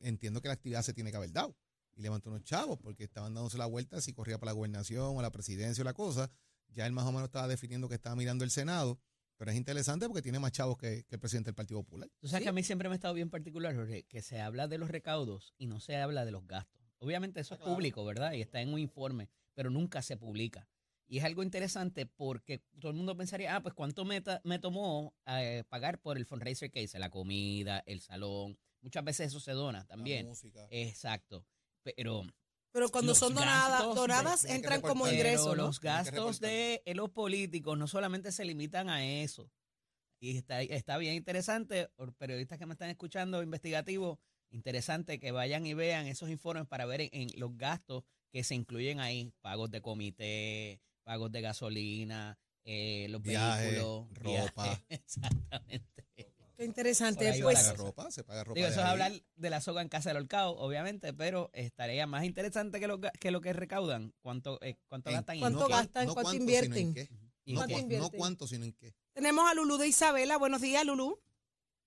entiendo 0.00 0.40
que 0.40 0.48
la 0.48 0.54
actividad 0.54 0.82
se 0.82 0.92
tiene 0.92 1.10
que 1.10 1.16
haber 1.16 1.32
dado. 1.32 1.56
Y 1.94 2.02
levantó 2.02 2.28
unos 2.28 2.42
chavos 2.44 2.78
porque 2.78 3.04
estaban 3.04 3.32
dándose 3.34 3.56
la 3.56 3.66
vuelta 3.66 4.00
si 4.02 4.12
corría 4.12 4.38
para 4.38 4.50
la 4.50 4.56
gobernación 4.56 5.16
o 5.16 5.22
la 5.22 5.30
presidencia 5.30 5.80
o 5.82 5.84
la 5.84 5.94
cosa. 5.94 6.30
Ya 6.68 6.86
él 6.86 6.92
más 6.92 7.06
o 7.06 7.12
menos 7.12 7.24
estaba 7.28 7.48
definiendo 7.48 7.88
que 7.88 7.94
estaba 7.94 8.14
mirando 8.16 8.44
el 8.44 8.50
Senado, 8.50 9.00
pero 9.38 9.50
es 9.50 9.56
interesante 9.56 10.06
porque 10.06 10.20
tiene 10.20 10.38
más 10.38 10.52
chavos 10.52 10.76
que, 10.76 11.04
que 11.04 11.14
el 11.14 11.20
presidente 11.20 11.48
del 11.48 11.54
Partido 11.54 11.82
Popular. 11.82 12.10
Tú 12.18 12.28
sabes 12.28 12.40
Sí. 12.40 12.44
que 12.44 12.48
a 12.50 12.52
mí 12.52 12.62
siempre 12.62 12.88
me 12.90 12.94
ha 12.94 12.96
estado 12.96 13.14
bien 13.14 13.30
particular, 13.30 13.74
Jorge, 13.74 14.04
que 14.04 14.20
se 14.20 14.40
habla 14.40 14.68
de 14.68 14.76
los 14.76 14.90
recaudos 14.90 15.54
y 15.56 15.66
no 15.68 15.80
se 15.80 15.96
habla 15.96 16.24
de 16.26 16.32
los 16.32 16.46
gastos. 16.46 16.82
Obviamente 16.98 17.40
eso 17.40 17.54
es 17.54 17.60
público, 17.60 18.04
¿verdad? 18.04 18.32
Y 18.32 18.42
está 18.42 18.60
en 18.60 18.70
un 18.74 18.78
informe, 18.78 19.30
pero 19.54 19.70
nunca 19.70 20.02
se 20.02 20.16
publica. 20.18 20.68
Y 21.08 21.18
es 21.18 21.24
algo 21.24 21.42
interesante 21.42 22.06
porque 22.06 22.58
todo 22.80 22.90
el 22.90 22.96
mundo 22.96 23.16
pensaría, 23.16 23.54
ah, 23.54 23.62
pues 23.62 23.74
cuánto 23.74 24.04
me, 24.04 24.22
me 24.44 24.58
tomó 24.58 25.14
eh, 25.26 25.62
pagar 25.68 26.00
por 26.00 26.16
el 26.16 26.26
fundraiser 26.26 26.70
que 26.70 26.82
hice, 26.82 26.98
la 26.98 27.10
comida, 27.10 27.82
el 27.86 28.00
salón. 28.00 28.58
Muchas 28.80 29.04
veces 29.04 29.28
eso 29.28 29.40
se 29.40 29.52
dona 29.52 29.84
también. 29.86 30.24
La 30.26 30.30
música. 30.30 30.66
Exacto. 30.70 31.46
Pero 31.84 32.24
Pero 32.72 32.88
cuando 32.90 33.10
Los 33.12 33.18
son 33.18 33.34
donadas, 33.34 33.86
de- 33.88 33.94
donadas 33.94 34.44
entran 34.46 34.80
como 34.80 35.06
ingresos, 35.06 35.46
Pero 35.46 35.56
¿no? 35.56 35.66
los 35.68 35.80
gastos 35.80 36.40
de 36.40 36.82
eh, 36.84 36.94
los 36.94 37.10
políticos 37.10 37.78
no 37.78 37.86
solamente 37.86 38.32
se 38.32 38.44
limitan 38.44 38.88
a 38.90 39.04
eso. 39.06 39.48
Y 40.18 40.36
está, 40.38 40.62
está 40.62 40.96
bien 40.98 41.14
interesante, 41.14 41.88
por 41.94 42.12
periodistas 42.14 42.58
que 42.58 42.66
me 42.66 42.72
están 42.72 42.90
escuchando, 42.90 43.42
investigativos, 43.42 44.18
interesante 44.50 45.20
que 45.20 45.30
vayan 45.30 45.66
y 45.66 45.74
vean 45.74 46.06
esos 46.06 46.30
informes 46.30 46.66
para 46.66 46.86
ver 46.86 47.02
en, 47.02 47.10
en 47.12 47.28
los 47.36 47.56
gastos 47.56 48.02
que 48.32 48.42
se 48.42 48.54
incluyen 48.54 48.98
ahí, 48.98 49.32
pagos 49.40 49.70
de 49.70 49.80
comité, 49.82 50.80
pagos 51.06 51.30
de 51.30 51.40
gasolina, 51.40 52.36
eh, 52.64 53.06
los 53.10 53.22
Viajes, 53.22 53.70
vehículos, 53.74 54.08
ropa. 54.14 54.64
viajes, 54.64 54.84
exactamente. 54.90 56.04
Qué 56.56 56.64
interesante. 56.64 57.26
Por 57.26 57.32
ahí 57.34 57.40
va 57.42 57.50
Se 57.52 57.54
Pues, 57.54 57.64
paga 57.68 57.76
ropa, 57.84 58.10
se 58.10 58.24
paga 58.24 58.44
ropa. 58.44 58.54
Digo, 58.56 58.66
eso 58.66 58.80
es 58.80 58.86
hablar 58.86 59.12
de 59.36 59.50
la 59.50 59.60
soga 59.60 59.82
en 59.82 59.88
casa 59.88 60.10
del 60.10 60.22
horcado, 60.22 60.56
obviamente, 60.56 61.12
pero 61.12 61.50
estaría 61.52 62.06
más 62.08 62.24
interesante 62.24 62.80
que 62.80 62.88
lo, 62.88 62.98
que 63.00 63.30
lo 63.30 63.40
que 63.40 63.52
recaudan, 63.52 64.14
cuánto, 64.20 64.58
eh, 64.62 64.76
cuánto 64.88 65.10
En- 65.10 65.16
gastan 65.16 65.36
y 65.36 65.40
¿Cuánto 65.40 65.68
gastan? 65.68 66.06
¿Cuánto 66.06 66.14
cuánto, 66.14 66.30
sino 66.32 66.42
invierten? 66.42 66.78
en 66.88 66.94
qué. 66.94 67.08
Y 67.44 67.54
No, 67.54 67.62
en 67.62 67.68
qué. 67.68 67.74
cua- 67.74 67.76
no 67.76 67.82
invierten? 67.82 68.18
cuánto, 68.18 68.46
sino 68.48 68.64
en 68.64 68.72
qué. 68.72 68.94
tenemos 69.12 69.48
a 69.48 69.54
Lulú 69.54 69.76
de 69.76 69.86
Isabela. 69.86 70.36
Buenos 70.38 70.60
días, 70.60 70.84
Lulú. 70.84 71.20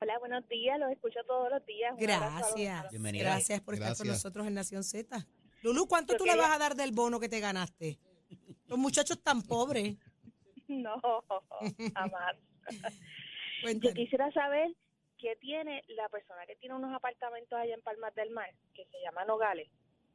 Hola, 0.01 0.17
buenos 0.19 0.47
días, 0.47 0.79
los 0.79 0.89
escucho 0.91 1.19
todos 1.27 1.49
los 1.51 1.65
días. 1.65 1.91
Un 1.91 1.97
los- 1.97 2.07
Gracias. 2.07 2.89
Bienvenida. 2.91 3.23
Gracias 3.25 3.59
por 3.61 3.73
estar 3.73 3.97
con 3.97 4.07
nosotros 4.07 4.47
en 4.47 4.53
Nación 4.53 4.83
Z. 4.85 5.27
Lulú, 5.61 5.87
¿cuánto 5.87 6.13
Yo 6.13 6.19
tú 6.19 6.25
le 6.25 6.35
vas 6.37 6.51
a 6.55 6.57
dar 6.57 6.75
del 6.75 6.91
bono 6.93 7.19
que 7.19 7.27
te 7.27 7.41
ganaste? 7.41 7.99
Los 8.67 8.77
muchachos 8.77 9.21
tan 9.23 9.41
pobres. 9.41 9.97
No, 10.67 10.99
jamás. 11.95 12.35
Yo 13.81 13.93
quisiera 13.93 14.31
saber 14.31 14.75
qué 15.17 15.35
tiene 15.37 15.83
la 15.89 16.07
persona 16.09 16.45
que 16.45 16.55
tiene 16.57 16.75
unos 16.75 16.93
apartamentos 16.93 17.57
allá 17.57 17.73
en 17.73 17.81
Palmas 17.81 18.13
del 18.15 18.29
Mar, 18.31 18.49
que 18.73 18.85
se 18.85 18.97
llama 19.03 19.25
Nogales. 19.25 19.69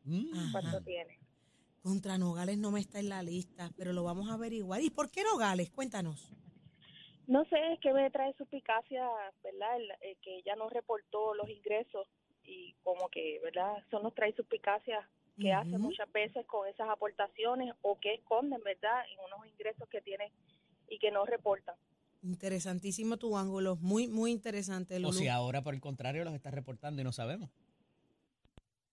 Mm. 0.04 0.52
¿Cuánto 0.52 0.68
Ajá. 0.76 0.84
tiene? 0.84 1.18
Contra 1.82 2.16
Nogales 2.16 2.56
no 2.58 2.70
me 2.70 2.80
está 2.80 2.98
en 3.00 3.08
la 3.10 3.22
lista, 3.22 3.70
pero 3.76 3.92
lo 3.92 4.04
vamos 4.04 4.30
a 4.30 4.34
averiguar. 4.34 4.80
¿Y 4.80 4.90
por 4.90 5.10
qué 5.10 5.22
Nogales? 5.24 5.70
Cuéntanos. 5.70 6.30
No 7.26 7.44
sé, 7.46 7.56
es 7.72 7.80
que 7.80 7.92
me 7.92 8.10
trae 8.10 8.32
suspicacia, 8.34 9.06
¿verdad? 9.42 9.76
El- 9.76 9.90
eh, 10.02 10.16
que 10.22 10.36
ella 10.38 10.56
no 10.56 10.68
reportó 10.70 11.34
los 11.34 11.48
ingresos 11.48 12.06
y 12.44 12.74
como 12.82 13.08
que, 13.08 13.40
¿verdad? 13.42 13.78
Eso 13.86 13.98
nos 14.00 14.14
trae 14.14 14.34
suspicacia 14.34 15.06
que 15.38 15.52
hace 15.52 15.70
Ujú. 15.70 15.78
muchas 15.80 16.10
veces 16.12 16.46
con 16.46 16.68
esas 16.68 16.88
aportaciones 16.88 17.74
o 17.82 17.98
que 17.98 18.14
esconden, 18.14 18.62
¿verdad? 18.62 19.02
En 19.12 19.18
unos 19.26 19.46
ingresos 19.46 19.88
que 19.88 20.00
tiene 20.00 20.32
y 20.88 20.98
que 20.98 21.10
no 21.10 21.24
reportan. 21.24 21.74
Interesantísimo 22.22 23.16
tu 23.16 23.36
ángulo. 23.36 23.76
Muy, 23.76 24.08
muy 24.08 24.30
interesante, 24.30 24.96
O 24.96 25.00
Lulú. 25.00 25.12
si 25.12 25.28
ahora, 25.28 25.62
por 25.62 25.74
el 25.74 25.80
contrario, 25.80 26.24
los 26.24 26.34
está 26.34 26.50
reportando 26.50 27.00
y 27.00 27.04
no 27.04 27.12
sabemos. 27.12 27.50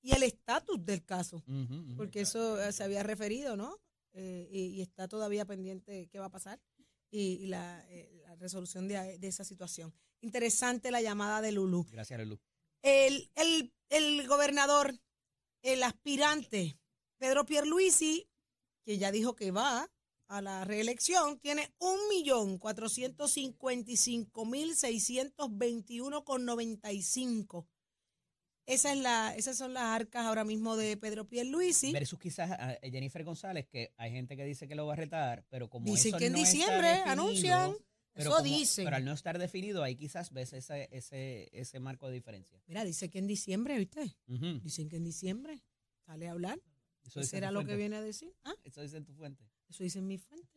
Y 0.02 0.16
el 0.16 0.24
estatus 0.24 0.84
del 0.84 1.06
caso. 1.06 1.44
Porque 1.96 2.22
eso 2.22 2.62
eh, 2.62 2.72
se 2.72 2.84
había 2.84 3.04
referido, 3.04 3.56
¿no? 3.56 3.78
Eh, 4.14 4.48
y, 4.52 4.66
y 4.68 4.82
está 4.82 5.08
todavía 5.08 5.46
pendiente 5.46 6.08
qué 6.12 6.20
va 6.20 6.26
a 6.26 6.32
pasar 6.32 6.60
y, 7.10 7.34
y 7.44 7.46
la, 7.48 7.86
eh, 7.88 8.22
la 8.28 8.36
resolución 8.36 8.88
de, 8.88 9.18
de 9.20 9.28
esa 9.28 9.44
situación. 9.46 9.94
Interesante 10.22 10.92
la 10.92 11.02
llamada 11.02 11.40
de 11.42 11.52
Lulu. 11.54 11.86
Gracias, 11.92 12.20
Lulu. 12.20 12.38
El, 12.82 13.30
el, 13.36 13.72
el 13.90 14.28
gobernador, 14.28 14.96
el 15.62 15.84
aspirante 15.84 16.78
Pedro 17.18 17.46
Pierluisi, 17.46 18.28
que 18.84 18.98
ya 18.98 19.12
dijo 19.12 19.36
que 19.36 19.52
va 19.52 19.92
a 20.28 20.42
la 20.42 20.64
reelección, 20.64 21.40
tiene 21.40 21.74
un 21.78 21.98
millón 22.10 22.58
cuatrocientos 22.58 23.32
cincuenta 23.34 23.92
y 23.92 23.98
cinco 23.98 24.46
mil 24.46 24.76
seiscientos 24.76 25.50
veintiuno 25.52 26.24
con 26.24 26.46
noventa 26.46 26.92
y 26.92 27.02
cinco. 27.02 27.68
Esa 28.66 28.94
es 28.94 29.00
la, 29.00 29.36
esas 29.36 29.58
son 29.58 29.74
las 29.74 29.84
arcas 29.84 30.26
ahora 30.26 30.46
mismo 30.46 30.78
de 30.78 30.96
Pedro 30.96 31.28
Pierluisi. 31.28 31.92
Versus 31.92 32.20
quizás 32.20 32.52
a 32.52 32.78
Jennifer 32.82 33.24
González, 33.24 33.68
que 33.68 33.94
hay 33.98 34.12
gente 34.12 34.38
que 34.38 34.46
dice 34.46 34.68
que 34.68 34.76
lo 34.76 34.86
va 34.86 34.94
a 34.94 34.96
retar, 34.96 35.44
pero 35.50 35.70
como 35.70 35.86
Dicen 35.88 36.10
eso 36.10 36.18
que 36.18 36.28
en 36.28 36.34
no 36.34 36.38
está 36.38 36.52
diciembre 36.52 36.88
definido, 36.88 37.12
anuncian. 37.12 37.76
Pero 38.14 38.30
Eso 38.30 38.38
como- 38.38 38.44
dicen. 38.50 38.86
Pero 38.86 38.98
al 38.98 39.06
no 39.06 39.14
estar 39.14 39.38
definido, 39.40 39.84
ahí 39.84 39.96
quizás 39.96 40.32
ves 40.32 40.54
ese, 40.54 40.90
ese, 40.92 41.50
ese 41.54 41.80
marco 41.80 42.08
de 42.08 42.14
diferencia. 42.14 42.62
Mira, 42.68 42.84
dice 42.84 43.10
que 43.10 43.20
en 43.20 43.28
diciembre, 43.28 43.78
¿viste? 43.78 44.16
Dicen 44.28 44.90
que 44.90 44.98
en 44.98 45.04
diciembre 45.04 45.64
sale 46.06 46.28
a 46.28 46.32
hablar. 46.32 46.60
Eso 47.04 47.16
¿Qué 47.16 47.20
dice 47.22 47.30
será 47.32 47.52
lo 47.52 47.66
que 47.66 47.76
viene 47.76 47.96
a 47.98 48.02
decir? 48.02 48.34
Ah, 48.44 48.54
Eso 48.64 48.82
dice 48.82 49.02
tu 49.02 49.14
fuente. 49.14 49.44
eso 49.70 49.84
dice 49.84 50.00
en 50.00 50.08
mi 50.08 50.18
fuente. 50.18 50.48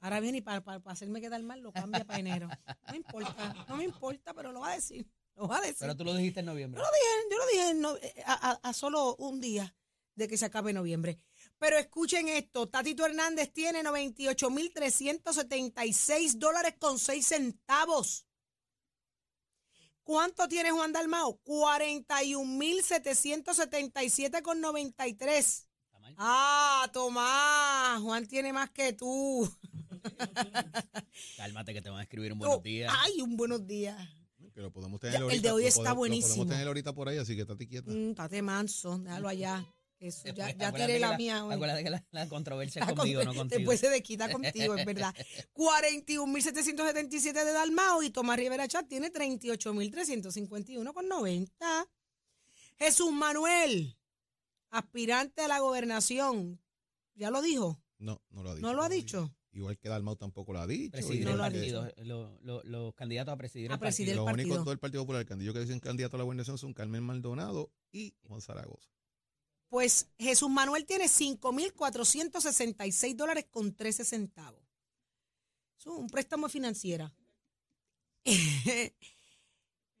Ahora 0.00 0.20
viene 0.20 0.38
y 0.38 0.40
para, 0.42 0.62
para, 0.62 0.80
para 0.80 0.92
hacerme 0.92 1.20
quedar 1.20 1.42
mal 1.42 1.60
lo 1.60 1.72
cambia 1.72 2.04
para 2.04 2.18
enero. 2.18 2.48
No 2.48 2.90
me 2.92 2.96
importa, 2.96 3.66
no 3.68 3.76
me 3.76 3.84
importa, 3.84 4.34
pero 4.34 4.52
lo 4.52 4.60
va 4.60 4.72
a 4.72 4.74
decir. 4.74 5.06
Lo 5.36 5.46
va 5.48 5.58
a 5.58 5.60
decir. 5.62 5.76
Pero 5.80 5.96
tú 5.96 6.04
lo 6.04 6.14
dijiste 6.14 6.40
en 6.40 6.46
noviembre. 6.46 6.80
Yo 6.80 6.84
lo 6.84 6.90
dije, 6.92 7.30
yo 7.30 7.38
lo 7.38 7.46
dije 7.46 7.70
en 7.70 7.80
no- 7.80 7.96
eh, 7.96 8.22
a, 8.26 8.50
a- 8.50 8.60
a 8.68 8.72
solo 8.74 9.16
un 9.16 9.40
día 9.40 9.74
de 10.16 10.28
que 10.28 10.36
se 10.36 10.44
acabe 10.44 10.72
noviembre. 10.72 11.18
Pero 11.60 11.76
escuchen 11.78 12.26
esto, 12.28 12.68
Tatito 12.70 13.04
Hernández 13.04 13.52
tiene 13.52 13.82
98.376 13.84 16.38
dólares 16.38 16.74
con 16.78 16.98
6 16.98 17.26
centavos. 17.26 18.24
¿Cuánto 20.02 20.48
tiene 20.48 20.70
Juan 20.70 20.90
Dalmao? 20.92 21.38
41.777 21.44 24.40
con 24.42 24.62
93. 24.62 25.68
Está 25.84 25.98
mal. 26.00 26.14
Ah, 26.16 26.88
Tomás, 26.94 28.00
Juan 28.00 28.26
tiene 28.26 28.54
más 28.54 28.70
que 28.70 28.94
tú. 28.94 29.46
Cálmate 31.36 31.74
que 31.74 31.82
te 31.82 31.90
van 31.90 32.00
a 32.00 32.04
escribir 32.04 32.32
un 32.32 32.38
buenos 32.38 32.62
días. 32.62 32.90
Ay, 33.04 33.20
un 33.20 33.36
buenos 33.36 33.66
días. 33.66 33.98
Que 34.54 34.62
lo 34.62 34.72
podemos 34.72 34.98
tener 34.98 35.12
Ya, 35.12 35.18
el 35.18 35.24
ahorita. 35.24 35.42
de 35.42 35.50
hoy 35.52 35.62
lo 35.62 35.68
está 35.68 35.80
podemos- 35.80 35.94
Lo 35.94 35.98
buenísimo. 35.98 36.34
podemos 36.36 36.52
tener 36.54 36.66
ahorita 36.66 36.92
por 36.94 37.08
ahí, 37.10 37.18
así 37.18 37.36
que 37.36 37.42
estate 37.42 37.68
quieta. 37.68 37.90
Mm, 37.92 38.14
tate 38.14 38.40
manso, 38.42 38.98
déjalo 38.98 39.28
allá. 39.28 39.64
Eso, 40.00 40.28
ya, 40.28 40.46
Después, 40.46 40.56
ya 40.58 40.72
tiré 40.72 40.94
que 40.94 40.98
la, 41.00 41.16
mía 41.18 41.44
hoy. 41.44 41.54
Acuérdate 41.54 41.84
que 41.84 41.90
la, 41.90 42.02
la 42.10 42.26
controversia 42.28 42.82
es 42.82 42.92
conmigo, 42.94 43.20
con- 43.20 43.26
no 43.28 43.34
contigo. 43.34 43.58
Después 43.58 43.80
se 43.80 43.90
desquita 43.90 44.32
contigo, 44.32 44.74
es 44.74 44.86
verdad. 44.86 45.14
41.777 45.54 47.32
de 47.44 47.52
Dalmao 47.52 48.02
y 48.02 48.10
Tomás 48.10 48.38
Rivera 48.38 48.66
Chat 48.66 48.88
tiene 48.88 49.12
38.351 49.12 50.92
con 50.94 51.06
90. 51.08 51.86
Jesús 52.78 53.12
Manuel, 53.12 53.96
aspirante 54.70 55.42
a 55.42 55.48
la 55.48 55.58
gobernación. 55.60 56.60
¿Ya 57.14 57.30
lo 57.30 57.42
dijo? 57.42 57.78
No, 57.98 58.22
no 58.30 58.42
lo 58.42 58.50
ha 58.50 58.54
dicho. 58.54 58.66
¿No 58.66 58.72
lo 58.74 58.82
ha 58.82 58.88
dicho? 58.88 59.36
Igual 59.52 59.76
que 59.78 59.88
Dalmau 59.90 60.16
tampoco 60.16 60.52
lo 60.54 60.60
ha 60.60 60.66
dicho. 60.66 60.92
Presidir 60.92 61.24
No 61.24 61.32
el 61.32 61.36
lo 61.36 61.42
ha 61.44 61.46
partido, 61.50 61.92
lo- 62.04 62.38
lo- 62.42 62.62
los 62.62 62.94
candidatos 62.94 63.34
a 63.34 63.36
presidir 63.36 63.70
A 63.70 63.74
el 63.74 63.80
presidir 63.80 64.16
partido. 64.16 64.72
El 64.72 64.78
Partido 64.78 65.02
Popular, 65.02 65.20
el 65.22 65.28
candidato 65.28 65.54
que 65.54 65.60
dicen 65.60 65.80
candidato 65.80 66.16
a 66.16 66.18
la 66.18 66.24
gobernación 66.24 66.56
son 66.56 66.72
Carmen 66.72 67.02
Maldonado 67.02 67.70
y 67.92 68.14
Juan 68.22 68.40
Zaragoza. 68.40 68.88
Pues 69.70 70.08
Jesús 70.18 70.50
Manuel 70.50 70.84
tiene 70.84 71.06
5.466 71.06 73.14
dólares 73.16 73.46
con 73.50 73.74
13 73.74 74.04
centavos. 74.04 74.62
Es 75.78 75.86
un 75.86 76.08
préstamo 76.08 76.48
financiera. 76.50 77.10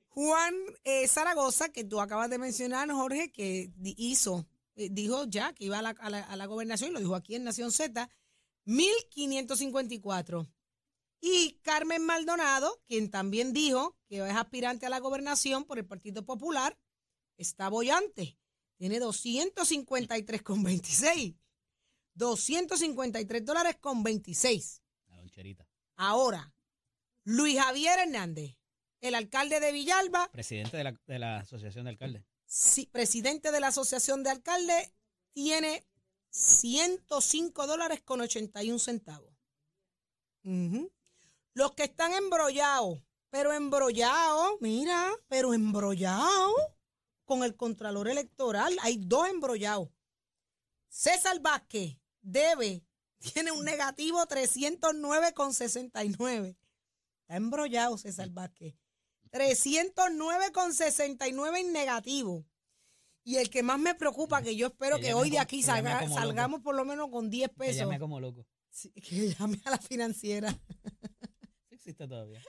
Juan 0.08 0.54
eh, 0.84 1.06
Zaragoza, 1.08 1.70
que 1.70 1.84
tú 1.84 2.00
acabas 2.00 2.28
de 2.28 2.36
mencionar, 2.38 2.90
Jorge, 2.90 3.30
que 3.32 3.72
hizo, 3.96 4.46
eh, 4.74 4.88
dijo 4.90 5.24
ya 5.26 5.52
que 5.54 5.64
iba 5.66 5.78
a 5.78 5.82
la, 5.82 5.90
a 5.90 6.10
la- 6.10 6.24
a 6.24 6.36
la 6.36 6.46
gobernación, 6.46 6.92
lo 6.92 6.98
dijo 6.98 7.14
aquí 7.14 7.36
en 7.36 7.44
Nación 7.44 7.70
Z, 7.70 8.10
1554. 8.64 10.48
Y 11.20 11.60
Carmen 11.62 12.04
Maldonado, 12.04 12.82
quien 12.86 13.08
también 13.10 13.52
dijo 13.52 13.96
que 14.08 14.16
es 14.26 14.34
aspirante 14.34 14.86
a 14.86 14.90
la 14.90 14.98
gobernación 14.98 15.64
por 15.64 15.78
el 15.78 15.86
Partido 15.86 16.24
Popular, 16.24 16.76
está 17.36 17.68
bollante. 17.68 18.36
Tiene 18.80 18.98
253,26. 18.98 21.36
253 22.14 23.44
dólares 23.44 23.76
con 23.78 24.02
26. 24.02 24.80
La 25.08 25.18
loncherita. 25.18 25.68
Ahora, 25.96 26.54
Luis 27.24 27.60
Javier 27.60 27.98
Hernández, 27.98 28.56
el 29.02 29.14
alcalde 29.14 29.60
de 29.60 29.72
Villalba, 29.72 30.30
Presidente 30.32 30.78
de 30.78 30.84
la, 30.84 30.98
de 31.06 31.18
la 31.18 31.40
Asociación 31.40 31.84
de 31.84 31.90
Alcaldes. 31.90 32.24
sí, 32.46 32.86
presidente 32.86 33.52
de 33.52 33.60
la 33.60 33.66
Asociación 33.68 34.22
de 34.22 34.30
Alcaldes, 34.30 34.94
tiene 35.34 35.86
105 36.30 37.66
dólares 37.66 38.00
con 38.02 38.22
81 38.22 38.78
centavos. 38.78 39.34
Ujú. 40.42 40.90
Los 41.52 41.72
que 41.72 41.82
están 41.84 42.14
embrollados, 42.14 43.02
pero 43.28 43.52
embrollados, 43.52 44.52
mira, 44.60 45.12
pero 45.28 45.52
embrollados 45.52 46.54
con 47.30 47.44
el 47.44 47.54
Contralor 47.54 48.08
Electoral. 48.08 48.76
Hay 48.82 48.96
dos 48.96 49.28
embrollados. 49.28 49.88
César 50.88 51.38
Vázquez 51.40 51.96
debe, 52.22 52.82
tiene 53.18 53.52
un 53.52 53.64
negativo 53.64 54.18
309,69. 54.26 56.56
Está 57.20 57.36
embrollado 57.36 57.96
César 57.98 58.30
Vázquez. 58.30 58.74
309,69 59.30 61.58
en 61.60 61.72
negativo. 61.72 62.44
Y 63.22 63.36
el 63.36 63.48
que 63.48 63.62
más 63.62 63.78
me 63.78 63.94
preocupa, 63.94 64.42
que 64.42 64.56
yo 64.56 64.66
espero 64.66 64.96
Que 64.96 65.02
que, 65.02 65.14
hoy 65.14 65.30
de 65.30 65.38
aquí 65.38 65.60
que 65.60 65.66
salga- 65.68 66.00
loco. 66.02 66.14
salgamos 66.14 66.62
por 66.62 66.74
lo 66.74 66.84
menos 66.84 67.10
con 67.10 67.30
10 67.30 67.48
Que 67.50 67.54
pesos. 67.54 67.76
llame 67.76 68.00
como 68.00 68.18
loco. 68.18 68.44
Sí, 68.70 68.90
que 68.90 69.32
llame 69.34 69.60
a 69.66 69.70
la 69.70 69.78
financiera. 69.78 70.50
Sí 70.50 70.58
existe 71.76 72.08
todavía. 72.08 72.42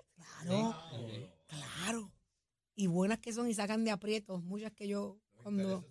Claro, 0.43 0.75
claro. 1.47 2.11
Y 2.75 2.87
buenas 2.87 3.19
que 3.19 3.33
son 3.33 3.49
y 3.49 3.53
sacan 3.53 3.83
de 3.83 3.91
aprietos. 3.91 4.43
Muchas 4.43 4.71
que 4.71 4.87
yo, 4.87 5.17
cuando 5.43 5.85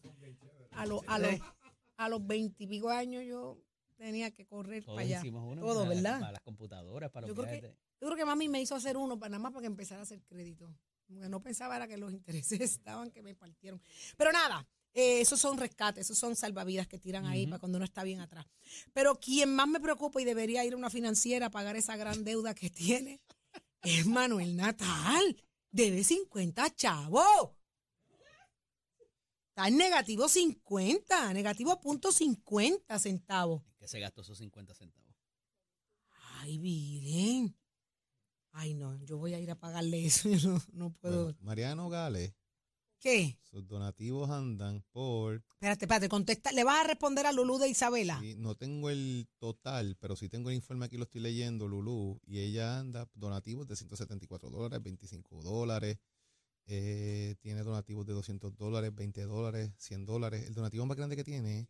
a, 0.72 0.86
los 0.86 1.02
a, 1.06 1.18
los, 1.18 1.40
a 1.96 2.08
los 2.08 2.26
20 2.26 2.64
y 2.64 2.66
pico 2.66 2.90
años 2.90 3.24
yo 3.26 3.58
tenía 3.96 4.30
que 4.30 4.46
correr 4.46 4.84
Todos 4.84 4.96
para 4.96 5.06
allá. 5.06 5.18
hicimos 5.18 5.44
uno. 5.46 5.60
Todo, 5.60 5.80
para, 5.80 5.94
¿verdad? 5.94 6.20
Para 6.20 6.32
las 6.32 6.42
computadoras, 6.42 7.10
para 7.10 7.26
Yo 7.26 7.34
los 7.34 7.46
creo 7.46 7.60
Yo 8.00 8.06
creo 8.06 8.16
que 8.16 8.24
mami 8.24 8.48
me 8.48 8.60
hizo 8.60 8.74
hacer 8.74 8.96
uno 8.96 9.18
para 9.18 9.30
nada 9.30 9.42
más 9.42 9.52
para 9.52 9.62
que 9.62 9.66
empezara 9.66 10.00
a 10.00 10.02
hacer 10.04 10.22
crédito. 10.22 10.74
Porque 11.06 11.28
no 11.28 11.42
pensaba 11.42 11.76
era 11.76 11.86
que 11.86 11.98
los 11.98 12.12
intereses 12.12 12.60
estaban 12.60 13.10
que 13.10 13.22
me 13.22 13.34
partieron. 13.34 13.80
Pero 14.16 14.32
nada, 14.32 14.66
eh, 14.94 15.20
esos 15.20 15.40
son 15.40 15.58
rescates, 15.58 16.06
esos 16.06 16.18
son 16.18 16.34
salvavidas 16.34 16.86
que 16.88 16.98
tiran 16.98 17.26
ahí 17.26 17.46
para 17.46 17.58
cuando 17.58 17.76
uno 17.76 17.84
está 17.84 18.02
bien 18.02 18.20
atrás. 18.20 18.46
Pero 18.92 19.14
quien 19.16 19.54
más 19.54 19.68
me 19.68 19.80
preocupa 19.80 20.20
y 20.20 20.24
debería 20.24 20.64
ir 20.64 20.72
a 20.72 20.76
una 20.76 20.90
financiera 20.90 21.46
a 21.46 21.50
pagar 21.50 21.76
esa 21.76 21.96
gran 21.96 22.24
deuda 22.24 22.54
que 22.54 22.70
tiene 22.70 23.20
es 23.82 24.06
Manuel 24.06 24.56
Natal. 24.56 25.36
Debe 25.70 26.02
50 26.02 26.74
chavos. 26.74 27.50
Está 29.50 29.68
en 29.68 29.76
negativo 29.76 30.28
50, 30.28 31.32
negativo 31.34 31.80
punto 31.80 32.12
50 32.12 32.98
centavos. 32.98 33.62
que 33.78 33.88
se 33.88 34.00
gastó 34.00 34.22
esos 34.22 34.38
50 34.38 34.74
centavos. 34.74 35.14
Ay, 36.40 36.58
miren. 36.58 37.56
Ay, 38.52 38.74
no, 38.74 38.96
yo 39.04 39.18
voy 39.18 39.34
a 39.34 39.38
ir 39.40 39.50
a 39.50 39.58
pagarle 39.58 40.04
eso. 40.06 40.28
Yo 40.30 40.48
no, 40.48 40.62
no 40.72 40.92
puedo. 40.94 41.24
Bueno, 41.24 41.38
Mariano 41.42 41.88
Gales, 41.88 42.34
¿Qué? 43.00 43.38
sus 43.42 43.66
donativos 43.66 44.28
andan 44.28 44.84
por, 44.92 45.42
Espérate, 45.54 45.86
espérate, 45.86 46.08
contesta. 46.08 46.52
¿Le 46.52 46.64
vas 46.64 46.84
a 46.84 46.86
responder 46.86 47.26
a 47.26 47.32
Lulú 47.32 47.58
de 47.58 47.68
Isabela? 47.68 48.20
sí, 48.20 48.34
no 48.36 48.54
tengo 48.54 48.90
el 48.90 49.26
total, 49.38 49.96
pero 49.98 50.16
sí 50.16 50.28
tengo 50.28 50.50
el 50.50 50.56
informe 50.56 50.84
aquí, 50.84 50.98
lo 50.98 51.04
estoy 51.04 51.22
leyendo, 51.22 51.66
Lulú, 51.66 52.20
y 52.26 52.40
ella 52.40 52.78
anda 52.78 53.08
donativos 53.14 53.66
de 53.66 53.76
174 53.76 54.50
dólares, 54.50 54.82
25 54.82 55.42
dólares, 55.42 55.98
eh, 56.66 57.36
tiene 57.40 57.62
donativos 57.62 58.06
de 58.06 58.12
200 58.12 58.54
dólares, 58.56 58.94
20 58.94 59.22
dólares, 59.22 59.72
100 59.78 60.04
dólares. 60.04 60.46
El 60.46 60.54
donativo 60.54 60.86
más 60.86 60.96
grande 60.96 61.16
que 61.16 61.24
tiene 61.24 61.68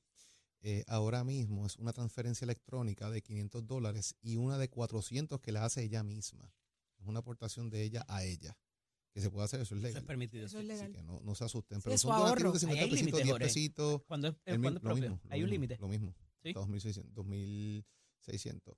eh, 0.62 0.84
ahora 0.88 1.24
mismo 1.24 1.64
es 1.64 1.76
una 1.76 1.92
transferencia 1.92 2.44
electrónica 2.44 3.08
de 3.08 3.22
500 3.22 3.66
dólares 3.66 4.16
y 4.20 4.36
una 4.36 4.58
de 4.58 4.68
400 4.68 5.40
que 5.40 5.52
la 5.52 5.64
hace 5.64 5.82
ella 5.84 6.02
misma. 6.02 6.52
Es 6.98 7.06
una 7.06 7.20
aportación 7.20 7.70
de 7.70 7.82
ella 7.82 8.04
a 8.08 8.24
ella. 8.24 8.58
Que 9.12 9.20
se 9.20 9.30
puede 9.30 9.44
hacer, 9.44 9.60
eso 9.60 9.74
es 9.74 9.78
Eso 9.80 9.86
legal. 9.88 10.02
es 10.02 10.06
permitido. 10.06 10.46
Eso 10.46 10.58
es 10.60 10.66
sí. 10.66 10.70
Así 10.72 10.82
legal. 10.82 10.92
que 10.96 11.02
no, 11.02 11.20
no 11.20 11.34
se 11.34 11.44
asusten. 11.44 11.78
Sí, 11.78 11.84
Pero 11.86 11.98
son 11.98 12.12
ahorro. 12.12 12.52
50 12.56 12.68
Ahí 12.68 12.78
hay 12.78 12.90
pesitos, 12.90 12.98
límite, 13.00 13.16
10 13.24 13.32
Jorge. 13.32 13.44
pesitos. 13.46 14.02
¿Cuándo 14.06 14.28
es, 14.28 14.34
el 14.44 14.58
mi- 14.58 14.62
cuándo 14.64 14.78
es 14.78 14.84
lo 14.84 14.88
propio? 14.90 15.02
mismo, 15.10 15.20
lo 15.24 15.34
Hay 15.34 15.42
un 15.42 15.50
límite. 15.50 15.78
Lo 15.80 15.88
mismo. 15.88 16.14
Sí. 16.42 16.54
2.600, 16.54 17.12
2.600. 17.12 18.76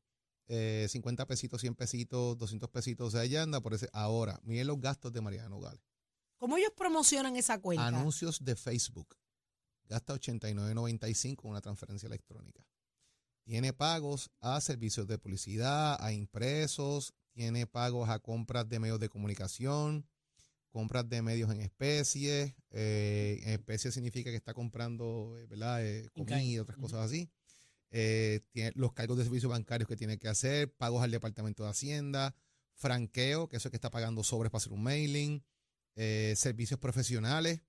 Eh, 0.49 0.87
50 0.89 1.27
pesitos, 1.27 1.61
100 1.61 1.75
pesitos, 1.75 2.37
200 2.39 2.69
pesitos. 2.71 3.09
O 3.09 3.11
sea, 3.11 3.25
ella 3.25 3.43
anda 3.43 3.61
por 3.61 3.75
ese. 3.75 3.89
Ahora, 3.93 4.41
miren 4.43 4.67
los 4.67 4.81
gastos 4.81 5.13
de 5.13 5.21
Mariano 5.21 5.61
Gales. 5.61 5.81
¿Cómo 6.39 6.57
ellos 6.57 6.73
promocionan 6.77 7.37
esa 7.37 7.61
cuenta? 7.61 7.87
Anuncios 7.87 8.45
de 8.45 8.57
Facebook. 8.57 9.17
Gasta 9.85 10.15
89.95 10.15 11.45
en 11.45 11.51
una 11.51 11.61
transferencia 11.61 12.07
electrónica. 12.07 12.67
Tiene 13.45 13.73
pagos 13.73 14.31
a 14.41 14.61
servicios 14.61 15.07
de 15.07 15.19
publicidad, 15.19 15.97
a 16.03 16.13
impresos, 16.13 17.13
tiene 17.33 17.67
pagos 17.67 18.09
a 18.09 18.19
compras 18.19 18.69
de 18.69 18.79
medios 18.79 19.01
de 19.01 19.09
comunicación, 19.09 20.07
compras 20.73 21.09
de 21.09 21.23
medios 21.23 21.53
en 21.53 21.61
especie. 21.61 22.57
eh, 22.71 23.41
en 23.45 23.51
especie 23.51 23.93
significa 23.93 24.31
que 24.31 24.37
está 24.37 24.55
comprando 24.55 25.37
eh, 25.39 25.47
¿verdad? 25.47 25.87
Eh, 25.87 26.09
comida 26.13 26.43
y 26.43 26.59
otras 26.59 26.79
cosas 26.79 27.01
así. 27.01 27.31
Eh, 27.91 28.41
tiene 28.51 28.73
los 28.75 28.93
cargos 28.95 29.19
de 29.19 29.25
servicios 29.25 29.51
bancarios 29.51 29.87
que 29.87 29.97
tiene 29.97 30.19
que 30.19 30.29
hacer, 30.29 30.73
pagos 30.73 31.03
al 31.05 31.11
Departamento 31.11 31.63
de 31.63 31.71
Hacienda, 31.71 32.35
franqueo, 32.75 33.49
que 33.49 33.59
eso 33.59 33.69
es 33.69 33.71
que 33.71 33.77
está 33.77 33.91
pagando 33.91 34.25
sobres 34.25 34.51
para 34.51 34.59
hacer 34.61 34.73
un 34.73 34.83
mailing, 34.83 35.45
servicios 35.95 36.81
profesionales, 36.81 37.61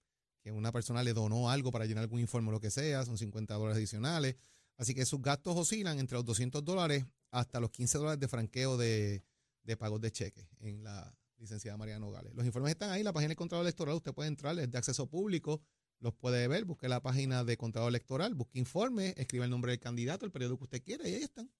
que 0.41 0.51
una 0.51 0.71
persona 0.71 1.03
le 1.03 1.13
donó 1.13 1.49
algo 1.49 1.71
para 1.71 1.85
llenar 1.85 2.03
algún 2.03 2.21
informe 2.21 2.49
o 2.49 2.51
lo 2.53 2.61
que 2.61 2.71
sea, 2.71 3.05
son 3.05 3.17
50 3.17 3.53
dólares 3.53 3.77
adicionales. 3.77 4.37
Así 4.77 4.93
que 4.95 5.05
sus 5.05 5.21
gastos 5.21 5.57
oscilan 5.57 5.99
entre 5.99 6.15
los 6.15 6.25
200 6.25 6.63
dólares 6.63 7.05
hasta 7.31 7.59
los 7.59 7.69
15 7.71 7.97
dólares 7.97 8.19
de 8.21 8.27
franqueo 8.29 8.77
de, 8.77 9.23
de 9.63 9.77
pagos 9.77 10.01
de 10.01 10.11
cheques 10.11 10.47
en 10.61 10.83
la 10.83 11.13
licenciada 11.43 11.77
Mariano 11.77 12.09
Gales. 12.09 12.33
Los 12.33 12.45
informes 12.45 12.71
están 12.71 12.89
ahí, 12.89 13.03
la 13.03 13.13
página 13.13 13.29
del 13.29 13.37
Contralor 13.37 13.65
Electoral, 13.65 13.95
usted 13.95 14.13
puede 14.13 14.29
entrar, 14.29 14.57
es 14.57 14.71
de 14.71 14.77
acceso 14.77 15.07
público, 15.07 15.61
los 15.99 16.13
puede 16.13 16.47
ver, 16.47 16.65
busque 16.65 16.87
la 16.89 17.01
página 17.01 17.43
de 17.43 17.57
Contralor 17.57 17.89
Electoral, 17.89 18.33
busque 18.33 18.59
informe, 18.59 19.13
escribe 19.17 19.45
el 19.45 19.51
nombre 19.51 19.71
del 19.71 19.79
candidato, 19.79 20.25
el 20.25 20.31
periodo 20.31 20.57
que 20.57 20.63
usted 20.63 20.83
quiera 20.83 21.07
y 21.07 21.13
ahí 21.15 21.23
están. 21.23 21.51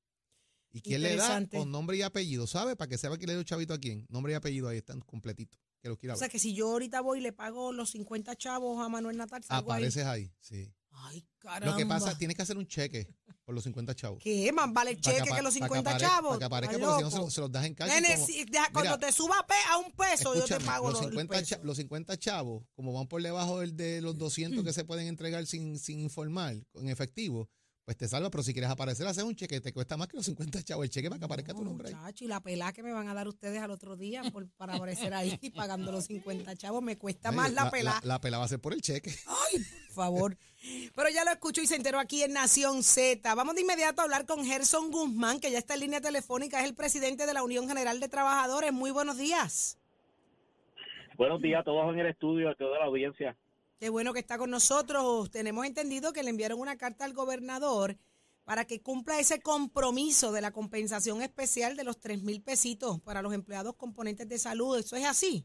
¿Y 0.72 0.82
quién 0.82 1.04
le 1.04 1.15
da? 1.15 1.46
Con 1.50 1.72
nombre 1.72 1.98
y 1.98 2.02
apellido, 2.02 2.48
¿sabe? 2.48 2.76
Para 2.76 2.89
que 2.89 2.98
sepa 2.98 3.19
que 3.19 3.28
le 3.28 3.34
dio 3.34 3.41
el 3.41 3.46
chavito 3.46 3.76
a 3.76 3.78
quién. 3.78 4.08
Nombre 4.10 4.34
y 4.34 4.36
apellido 4.36 4.67
ahí 4.69 4.78
están 4.78 5.02
completitos. 5.02 5.60
Que 5.80 5.88
lo 5.89 5.98
quiera 5.98 6.15
O 6.15 6.17
sea 6.17 6.26
ver. 6.26 6.32
que 6.32 6.39
si 6.39 6.56
yo 6.56 6.72
ahorita 6.72 7.02
voy 7.02 7.19
y 7.19 7.22
le 7.22 7.32
pago 7.32 7.72
los 7.72 7.91
50 7.91 8.36
chavos 8.38 8.84
a 8.84 8.89
Manuel 8.89 9.17
Natal, 9.17 9.43
salgo 9.43 9.72
ahí. 9.72 9.82
Apareces 9.84 10.06
ahí, 10.06 10.32
sí. 10.39 10.74
Ay, 10.89 11.28
caramba. 11.38 11.72
Lo 11.74 11.78
que 11.78 11.86
pasa, 11.86 12.17
tienes 12.17 12.36
que 12.36 12.41
hacer 12.41 12.58
un 12.58 12.65
cheque 12.65 13.08
por 13.54 13.56
los 13.56 13.63
50 13.66 13.96
chavos. 13.96 14.20
¿Qué? 14.24 14.52
Más 14.52 14.74
vale 14.74 14.92
el 14.92 14.98
Para 14.98 15.16
cheque 15.16 15.24
que, 15.24 15.30
apa- 15.34 15.42
los 15.44 15.54
para 15.54 15.68
50 15.68 15.92
apare- 15.92 16.00
chavos. 16.02 16.30
Para 16.30 16.39
que 16.39 16.46
aparezca, 16.46 16.78
porque 16.80 16.98
si 16.98 17.04
no 17.04 17.12
se, 17.12 17.18
lo- 17.18 17.30
se 17.30 17.42
los 17.42 17.52
das 17.52 17.66
en 17.66 17.76
cash. 17.76 17.88
Nene, 17.89 18.16
como- 18.16 18.26
si- 18.28 18.46
deja- 18.46 18.70
cuando 18.74 18.98
Mira, 18.98 19.08
te 19.08 19.12
suba 19.13 19.36
a 19.72 19.78
un 19.78 19.92
peso, 19.92 20.34
yo 20.36 20.46
te 20.46 20.60
pago 20.60 20.89
los, 20.89 21.00
los, 21.02 21.10
50 21.10 21.38
el 21.39 21.46
cha- 21.46 21.56
peso. 21.58 21.66
los 21.68 21.78
50 21.78 22.18
chavos, 22.18 22.63
como 22.76 22.94
van 22.94 23.08
por 23.08 23.22
debajo 23.22 23.60
del 23.60 23.76
de 23.78 24.02
los 24.02 24.18
200 24.18 24.63
que 24.63 24.74
se 24.74 24.84
pueden 24.86 25.08
entregar 25.08 25.46
sin, 25.46 25.78
sin 25.80 26.00
informar, 26.00 26.56
en 26.74 26.89
efectivo, 26.89 27.50
pues 27.86 27.98
te 27.98 28.08
salva. 28.08 28.30
Pero 28.30 28.43
si 28.43 28.54
quieres 28.54 28.69
aparecer, 28.69 29.06
hacer 29.08 29.24
un 29.24 29.36
cheque, 29.36 29.60
te 29.62 29.74
cuesta 29.74 29.98
más 29.98 30.08
que 30.08 30.17
los 30.17 30.26
50 30.26 30.63
chavos. 30.63 30.86
El 30.86 30.89
cheque 30.89 31.10
para 31.10 31.19
que 31.19 31.26
aparezca 31.26 31.54
tu 31.54 31.60
No, 31.63 31.65
nombre 31.69 31.89
ahí. 31.89 31.96
muchacho, 31.96 32.26
y 32.26 32.28
la 32.28 32.39
pelá 32.39 32.72
que 32.74 32.84
me 32.84 32.91
van 32.93 33.08
a 33.10 33.13
dar 33.13 33.28
ustedes 33.28 33.62
al 33.62 33.72
otro 33.72 33.96
día 33.96 34.24
por- 34.32 34.48
para 34.52 34.76
aparecer 34.76 35.13
ahí 35.13 35.38
pagando 35.56 35.91
los 35.91 36.06
50 36.06 36.56
chavos, 36.56 36.82
me 36.82 36.98
cuesta 36.98 37.30
Ay, 37.30 37.36
más 37.36 37.54
la, 37.54 37.69
pelá. 37.72 38.00
La, 38.04 38.19
pela 38.19 38.38
va 38.38 38.46
a 38.46 38.48
ser 38.48 38.60
por 38.60 38.74
el 38.74 38.82
cheque. 38.82 39.13
Ay, 39.28 39.60
por 39.88 39.96
favor. 39.96 40.38
Pero 40.96 41.10
ya 41.10 41.26
lo 41.26 41.32
escucho 41.32 41.62
y 41.62 41.67
se 41.67 41.76
enteró 41.76 42.00
aquí 42.00 42.24
en 42.24 42.34
Nación 42.34 42.84
Z. 42.84 43.36
Vamos 43.36 43.56
de 43.56 43.62
inmediato 43.62 44.02
a 44.02 44.06
hablar 44.06 44.26
con 44.26 44.46
Gerson 44.46 44.91
Guzmán, 44.91 45.39
que 45.39 45.52
ya 45.52 45.58
está 45.58 45.74
en 45.74 45.82
línea 45.82 46.00
telefónica, 46.02 46.60
es 46.62 46.65
el 46.65 46.74
presidente 46.76 47.26
de 47.26 47.34
la 47.34 47.43
Unión 47.43 47.67
General 47.67 48.00
de 48.00 48.08
Trabajadores. 48.08 48.72
Muy 48.72 48.91
buenos 48.91 49.17
días. 49.17 49.78
Buenos 51.17 51.41
días 51.41 51.62
a 51.62 51.63
todos 51.63 51.93
en 51.93 52.00
el 52.00 52.08
estudio, 52.08 52.50
a 52.50 52.56
toda 52.56 52.80
la 52.80 52.86
audiencia. 52.86 53.38
Qué 53.84 53.89
bueno 53.89 54.13
que 54.13 54.19
está 54.19 54.38
con 54.38 54.50
nosotros. 54.50 55.30
Tenemos 55.30 55.65
entendido 55.65 56.13
que 56.13 56.24
le 56.24 56.30
enviaron 56.30 56.58
una 56.58 56.78
carta 56.78 57.04
al 57.04 57.12
gobernador 57.12 57.98
para 58.46 58.63
que 58.63 58.82
cumpla 58.82 59.19
ese 59.19 59.41
compromiso 59.41 60.32
de 60.32 60.39
la 60.39 60.52
compensación 60.52 61.22
especial 61.22 61.76
de 61.76 61.84
los 61.84 62.00
3 62.00 62.24
mil 62.24 62.41
pesitos 62.41 63.02
para 63.02 63.22
los 63.22 63.34
empleados 63.34 63.76
componentes 63.76 64.30
de 64.30 64.38
salud. 64.38 64.80
¿Eso 64.80 64.96
es 64.96 65.06
así? 65.06 65.43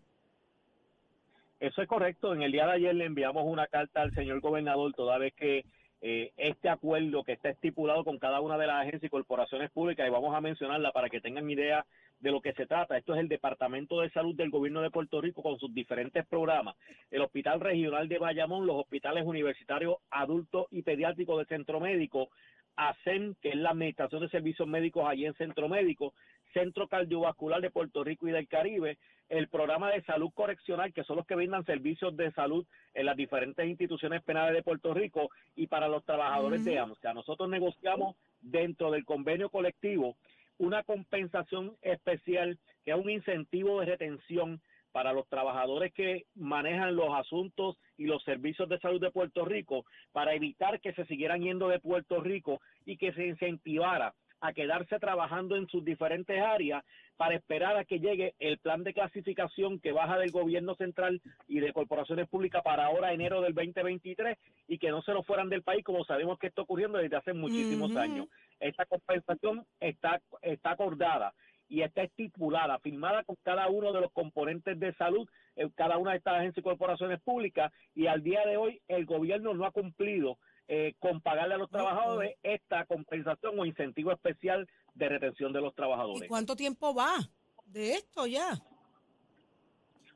Eso 1.58 1.82
es 1.82 1.88
correcto. 1.88 2.32
En 2.32 2.42
el 2.42 2.52
día 2.52 2.66
de 2.66 2.74
ayer 2.74 2.94
le 2.94 3.06
enviamos 3.06 3.42
una 3.44 3.66
carta 3.66 4.02
al 4.02 4.14
señor 4.14 4.38
gobernador, 4.38 4.94
toda 4.94 5.18
vez 5.18 5.34
que 5.34 5.64
eh, 6.00 6.32
este 6.36 6.68
acuerdo 6.68 7.24
que 7.24 7.32
está 7.32 7.48
estipulado 7.48 8.04
con 8.04 8.20
cada 8.20 8.40
una 8.40 8.56
de 8.56 8.68
las 8.68 8.82
agencias 8.82 9.02
y 9.02 9.08
corporaciones 9.08 9.72
públicas, 9.72 10.06
y 10.06 10.10
vamos 10.10 10.32
a 10.32 10.40
mencionarla 10.40 10.92
para 10.92 11.10
que 11.10 11.20
tengan 11.20 11.50
idea 11.50 11.84
de 12.20 12.30
lo 12.30 12.40
que 12.40 12.52
se 12.54 12.66
trata. 12.66 12.96
Esto 12.96 13.14
es 13.14 13.20
el 13.20 13.28
Departamento 13.28 14.00
de 14.00 14.10
Salud 14.10 14.34
del 14.34 14.50
Gobierno 14.50 14.82
de 14.82 14.90
Puerto 14.90 15.20
Rico 15.20 15.42
con 15.42 15.58
sus 15.58 15.72
diferentes 15.72 16.26
programas. 16.26 16.76
El 17.10 17.22
Hospital 17.22 17.60
Regional 17.60 18.08
de 18.08 18.18
Bayamón, 18.18 18.66
los 18.66 18.76
hospitales 18.76 19.24
universitarios 19.24 19.96
adultos 20.10 20.66
y 20.70 20.82
pediátricos 20.82 21.38
del 21.38 21.46
Centro 21.46 21.80
Médico, 21.80 22.28
ASEM, 22.76 23.34
que 23.42 23.50
es 23.50 23.56
la 23.56 23.70
Administración 23.70 24.22
de 24.22 24.28
Servicios 24.28 24.68
Médicos 24.68 25.04
allí 25.06 25.26
en 25.26 25.34
Centro 25.34 25.68
Médico, 25.68 26.14
Centro 26.52 26.88
Cardiovascular 26.88 27.60
de 27.60 27.70
Puerto 27.70 28.04
Rico 28.04 28.28
y 28.28 28.32
del 28.32 28.48
Caribe, 28.48 28.98
el 29.28 29.48
programa 29.48 29.90
de 29.90 30.02
salud 30.02 30.30
correccional, 30.32 30.92
que 30.92 31.04
son 31.04 31.16
los 31.16 31.26
que 31.26 31.34
brindan 31.34 31.64
servicios 31.64 32.16
de 32.16 32.32
salud 32.32 32.64
en 32.94 33.06
las 33.06 33.16
diferentes 33.16 33.66
instituciones 33.66 34.22
penales 34.22 34.54
de 34.54 34.62
Puerto 34.62 34.94
Rico 34.94 35.28
y 35.54 35.66
para 35.66 35.88
los 35.88 36.04
trabajadores 36.04 36.64
de 36.64 36.78
AMSCA. 36.78 37.12
Nosotros 37.12 37.48
negociamos 37.48 38.16
dentro 38.40 38.90
del 38.90 39.04
convenio 39.04 39.50
colectivo 39.50 40.16
una 40.58 40.82
compensación 40.82 41.76
especial 41.82 42.58
que 42.84 42.90
es 42.92 42.96
un 42.96 43.10
incentivo 43.10 43.80
de 43.80 43.86
retención 43.86 44.60
para 44.92 45.12
los 45.12 45.28
trabajadores 45.28 45.92
que 45.92 46.26
manejan 46.34 46.96
los 46.96 47.14
asuntos 47.14 47.76
y 47.96 48.06
los 48.06 48.22
servicios 48.24 48.68
de 48.68 48.78
salud 48.80 49.00
de 49.00 49.10
Puerto 49.10 49.44
Rico 49.44 49.84
para 50.12 50.34
evitar 50.34 50.80
que 50.80 50.92
se 50.92 51.04
siguieran 51.06 51.42
yendo 51.42 51.68
de 51.68 51.78
Puerto 51.78 52.20
Rico 52.20 52.60
y 52.84 52.96
que 52.96 53.12
se 53.12 53.26
incentivara 53.26 54.14
a 54.40 54.52
quedarse 54.52 54.98
trabajando 54.98 55.56
en 55.56 55.66
sus 55.68 55.84
diferentes 55.84 56.40
áreas 56.40 56.84
para 57.16 57.34
esperar 57.34 57.76
a 57.76 57.84
que 57.84 57.98
llegue 57.98 58.34
el 58.38 58.58
plan 58.58 58.84
de 58.84 58.94
clasificación 58.94 59.80
que 59.80 59.92
baja 59.92 60.18
del 60.18 60.30
gobierno 60.30 60.74
central 60.76 61.20
y 61.48 61.60
de 61.60 61.72
corporaciones 61.72 62.28
públicas 62.28 62.62
para 62.62 62.86
ahora 62.86 63.12
enero 63.12 63.40
del 63.40 63.54
2023 63.54 64.38
y 64.68 64.78
que 64.78 64.90
no 64.90 65.02
se 65.02 65.12
lo 65.12 65.22
fueran 65.24 65.48
del 65.48 65.62
país 65.62 65.84
como 65.84 66.04
sabemos 66.04 66.38
que 66.38 66.46
está 66.46 66.62
ocurriendo 66.62 66.98
desde 66.98 67.16
hace 67.16 67.32
muchísimos 67.32 67.96
años. 67.96 68.28
Esta 68.60 68.86
compensación 68.86 69.66
está, 69.80 70.20
está 70.42 70.70
acordada 70.70 71.34
y 71.68 71.82
está 71.82 72.02
estipulada, 72.02 72.78
firmada 72.78 73.24
con 73.24 73.36
cada 73.42 73.68
uno 73.68 73.92
de 73.92 74.00
los 74.00 74.12
componentes 74.12 74.78
de 74.78 74.94
salud, 74.94 75.28
en 75.56 75.68
cada 75.70 75.98
una 75.98 76.12
de 76.12 76.18
estas 76.18 76.36
agencias 76.36 76.58
y 76.58 76.62
corporaciones 76.62 77.20
públicas, 77.20 77.72
y 77.94 78.06
al 78.06 78.22
día 78.22 78.46
de 78.46 78.56
hoy 78.56 78.80
el 78.88 79.04
gobierno 79.04 79.52
no 79.54 79.66
ha 79.66 79.72
cumplido 79.72 80.38
eh, 80.68 80.94
con 80.98 81.22
pagarle 81.22 81.54
a 81.54 81.58
los 81.58 81.70
trabajadores 81.70 82.36
esta 82.42 82.84
compensación 82.84 83.58
o 83.58 83.64
incentivo 83.64 84.12
especial 84.12 84.68
de 84.94 85.08
retención 85.08 85.50
de 85.52 85.62
los 85.62 85.74
trabajadores. 85.74 86.24
¿Y 86.24 86.28
cuánto 86.28 86.54
tiempo 86.54 86.94
va 86.94 87.16
de 87.64 87.94
esto 87.94 88.26
ya? 88.26 88.50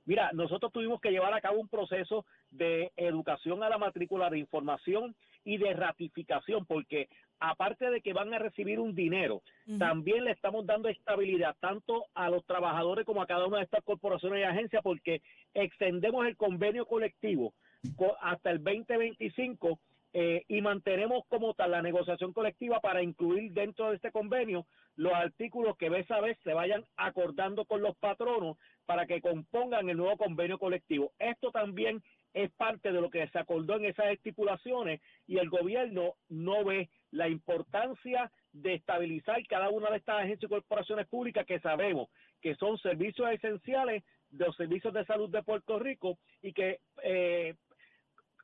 Mira, 0.04 0.30
nosotros 0.34 0.70
tuvimos 0.72 1.00
que 1.00 1.10
llevar 1.10 1.32
a 1.32 1.40
cabo 1.40 1.58
un 1.58 1.68
proceso 1.68 2.26
de 2.50 2.92
educación 2.96 3.62
a 3.62 3.70
la 3.70 3.78
matrícula 3.78 4.28
de 4.28 4.38
información 4.38 5.14
y 5.44 5.56
de 5.56 5.72
ratificación, 5.72 6.66
porque 6.66 7.08
aparte 7.40 7.90
de 7.90 8.00
que 8.00 8.12
van 8.12 8.34
a 8.34 8.38
recibir 8.38 8.78
un 8.78 8.94
dinero, 8.94 9.42
también 9.78 10.24
le 10.24 10.32
estamos 10.32 10.66
dando 10.66 10.88
estabilidad 10.88 11.56
tanto 11.60 12.04
a 12.14 12.28
los 12.28 12.44
trabajadores 12.44 13.06
como 13.06 13.22
a 13.22 13.26
cada 13.26 13.46
una 13.46 13.58
de 13.58 13.64
estas 13.64 13.82
corporaciones 13.84 14.40
y 14.40 14.44
agencias, 14.44 14.82
porque 14.82 15.22
extendemos 15.54 16.26
el 16.26 16.36
convenio 16.36 16.84
colectivo 16.84 17.54
hasta 18.20 18.50
el 18.50 18.62
2025 18.62 19.78
eh, 20.14 20.44
y 20.48 20.60
mantenemos 20.60 21.24
como 21.28 21.54
tal 21.54 21.70
la 21.70 21.82
negociación 21.82 22.32
colectiva 22.32 22.80
para 22.80 23.02
incluir 23.02 23.52
dentro 23.52 23.88
de 23.88 23.96
este 23.96 24.12
convenio 24.12 24.66
los 24.96 25.14
artículos 25.14 25.76
que 25.78 25.88
vez 25.88 26.10
a 26.10 26.20
vez 26.20 26.38
se 26.44 26.52
vayan 26.52 26.84
acordando 26.96 27.64
con 27.64 27.80
los 27.80 27.96
patronos 27.96 28.58
para 28.84 29.06
que 29.06 29.22
compongan 29.22 29.88
el 29.88 29.96
nuevo 29.96 30.18
convenio 30.18 30.58
colectivo. 30.58 31.12
Esto 31.18 31.50
también 31.50 32.02
es 32.34 32.50
parte 32.52 32.92
de 32.92 33.00
lo 33.00 33.10
que 33.10 33.26
se 33.28 33.38
acordó 33.38 33.76
en 33.76 33.86
esas 33.86 34.06
estipulaciones 34.06 35.00
y 35.26 35.38
el 35.38 35.48
gobierno 35.48 36.14
no 36.28 36.64
ve 36.64 36.90
la 37.10 37.28
importancia 37.28 38.30
de 38.52 38.74
estabilizar 38.74 39.46
cada 39.46 39.70
una 39.70 39.90
de 39.90 39.96
estas 39.96 40.18
agencias 40.18 40.50
y 40.50 40.54
corporaciones 40.54 41.06
públicas 41.08 41.46
que 41.46 41.60
sabemos 41.60 42.08
que 42.42 42.54
son 42.56 42.76
servicios 42.78 43.30
esenciales 43.30 44.02
de 44.30 44.46
los 44.46 44.56
servicios 44.56 44.92
de 44.92 45.04
salud 45.04 45.30
de 45.30 45.42
Puerto 45.42 45.78
Rico 45.78 46.18
y 46.42 46.52
que 46.52 46.80
eh, 47.02 47.54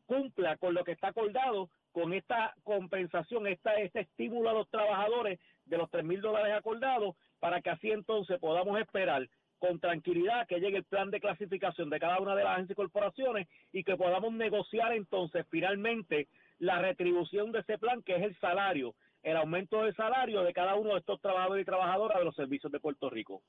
cumpla 0.09 0.57
con 0.57 0.75
lo 0.75 0.83
que 0.85 0.93
está 0.93 1.09
acordado 1.09 1.69
con 1.93 2.15
esta 2.15 2.55
compensación, 2.65 3.47
esta, 3.47 3.75
este 3.75 4.01
estímulo 4.01 4.49
a 4.49 4.55
los 4.55 4.69
trabajadores 4.71 5.39
de 5.67 5.77
los 5.77 5.91
tres 5.91 6.05
mil 6.05 6.21
dólares 6.21 6.55
acordados 6.57 7.15
para 7.39 7.61
que 7.61 7.71
así 7.71 7.91
entonces 7.91 8.41
podamos 8.41 8.81
esperar 8.81 9.29
con 9.59 9.81
tranquilidad 9.81 10.47
que 10.47 10.61
llegue 10.61 10.79
el 10.79 10.85
plan 10.85 11.11
de 11.11 11.21
clasificación 11.21 11.91
de 11.91 12.01
cada 12.01 12.21
una 12.21 12.35
de 12.35 12.45
las 12.45 12.55
agencias 12.55 12.73
y 12.73 12.81
corporaciones 12.81 13.49
y 13.73 13.85
que 13.85 13.97
podamos 13.97 14.33
negociar 14.33 14.93
entonces 14.93 15.45
finalmente 15.51 16.29
la 16.59 16.81
retribución 16.81 17.53
de 17.53 17.61
ese 17.61 17.77
plan, 17.77 18.03
que 18.03 18.17
es 18.17 18.23
el 18.23 18.39
salario, 18.41 18.95
el 19.23 19.37
aumento 19.37 19.83
del 19.83 19.95
salario 19.95 20.43
de 20.43 20.53
cada 20.55 20.75
uno 20.77 20.95
de 20.95 21.01
estos 21.01 21.21
trabajadores 21.21 21.63
y 21.63 21.67
trabajadoras 21.67 22.19
de 22.19 22.25
los 22.25 22.35
servicios 22.35 22.73
de 22.73 22.81
Puerto 22.81 23.11
Rico. 23.11 23.43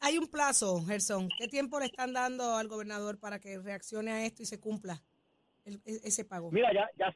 Hay 0.00 0.18
un 0.18 0.28
plazo, 0.28 0.82
Gerson. 0.86 1.28
¿Qué 1.38 1.48
tiempo 1.48 1.78
le 1.80 1.86
están 1.86 2.12
dando 2.12 2.56
al 2.56 2.68
gobernador 2.68 3.18
para 3.18 3.40
que 3.40 3.58
reaccione 3.58 4.12
a 4.12 4.24
esto 4.24 4.42
y 4.42 4.46
se 4.46 4.60
cumpla 4.60 5.02
e, 5.66 6.00
ese 6.04 6.24
pago? 6.24 6.50
Mira, 6.50 6.72
ya, 6.72 6.88
ya, 6.96 7.14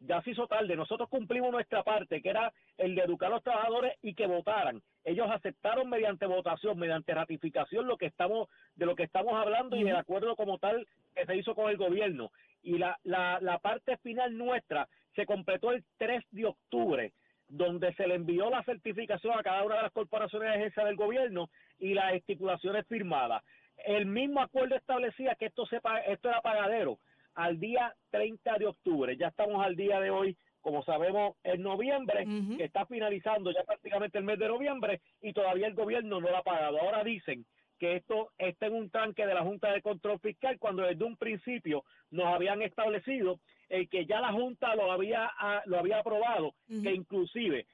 ya 0.00 0.22
se 0.22 0.30
hizo 0.30 0.46
tarde. 0.46 0.76
Nosotros 0.76 1.08
cumplimos 1.08 1.50
nuestra 1.50 1.82
parte, 1.82 2.22
que 2.22 2.30
era 2.30 2.52
el 2.78 2.94
de 2.94 3.02
educar 3.02 3.28
a 3.30 3.34
los 3.34 3.42
trabajadores 3.42 3.94
y 4.02 4.14
que 4.14 4.26
votaran. 4.26 4.82
Ellos 5.04 5.28
aceptaron 5.30 5.88
mediante 5.88 6.26
votación, 6.26 6.78
mediante 6.78 7.14
ratificación, 7.14 7.86
lo 7.86 7.96
que 7.96 8.06
estamos 8.06 8.48
de 8.76 8.86
lo 8.86 8.94
que 8.94 9.04
estamos 9.04 9.34
hablando 9.34 9.76
y 9.76 9.82
el 9.88 9.96
acuerdo 9.96 10.36
como 10.36 10.58
tal 10.58 10.86
que 11.14 11.26
se 11.26 11.36
hizo 11.36 11.54
con 11.54 11.70
el 11.70 11.76
gobierno. 11.76 12.30
Y 12.62 12.78
la, 12.78 12.98
la, 13.04 13.38
la 13.40 13.58
parte 13.58 13.96
final 13.98 14.36
nuestra 14.36 14.88
se 15.14 15.26
completó 15.26 15.72
el 15.72 15.84
3 15.98 16.24
de 16.30 16.46
octubre 16.46 17.12
donde 17.48 17.92
se 17.94 18.06
le 18.06 18.14
envió 18.14 18.48
la 18.48 18.62
certificación 18.62 19.36
a 19.36 19.42
cada 19.42 19.64
una 19.64 19.76
de 19.76 19.82
las 19.82 19.92
corporaciones 19.92 20.48
de 20.48 20.54
agencia 20.54 20.84
del 20.84 20.94
gobierno 20.94 21.50
y 21.80 21.94
las 21.94 22.14
estipulaciones 22.14 22.86
firmadas. 22.86 23.42
El 23.84 24.06
mismo 24.06 24.40
acuerdo 24.40 24.76
establecía 24.76 25.34
que 25.34 25.46
esto, 25.46 25.66
se, 25.66 25.80
esto 26.06 26.28
era 26.28 26.40
pagadero 26.42 26.98
al 27.34 27.58
día 27.58 27.94
30 28.10 28.58
de 28.58 28.66
octubre. 28.66 29.16
Ya 29.16 29.28
estamos 29.28 29.64
al 29.64 29.76
día 29.76 30.00
de 30.00 30.10
hoy, 30.10 30.36
como 30.60 30.82
sabemos, 30.82 31.36
en 31.42 31.62
noviembre, 31.62 32.26
que 32.56 32.64
está 32.64 32.86
finalizando 32.86 33.50
ya 33.52 33.64
prácticamente 33.64 34.18
el 34.18 34.24
mes 34.24 34.38
de 34.38 34.48
noviembre 34.48 35.00
y 35.20 35.32
todavía 35.32 35.66
el 35.66 35.74
gobierno 35.74 36.20
no 36.20 36.30
lo 36.30 36.36
ha 36.36 36.42
pagado. 36.42 36.78
Ahora 36.80 37.02
dicen 37.04 37.46
que 37.78 37.96
esto 37.96 38.30
está 38.36 38.66
en 38.66 38.74
un 38.74 38.90
tanque 38.90 39.26
de 39.26 39.34
la 39.34 39.42
Junta 39.42 39.72
de 39.72 39.80
Control 39.80 40.20
Fiscal 40.20 40.58
cuando 40.58 40.82
desde 40.82 41.02
un 41.02 41.16
principio 41.16 41.82
nos 42.10 42.26
habían 42.26 42.60
establecido 42.60 43.40
el 43.70 43.88
que 43.88 44.04
ya 44.04 44.20
la 44.20 44.32
Junta 44.32 44.74
lo 44.74 44.92
había, 44.92 45.30
ah, 45.38 45.62
lo 45.64 45.78
había 45.78 46.00
aprobado, 46.00 46.52
que 46.68 46.92
inclusive 46.92 47.66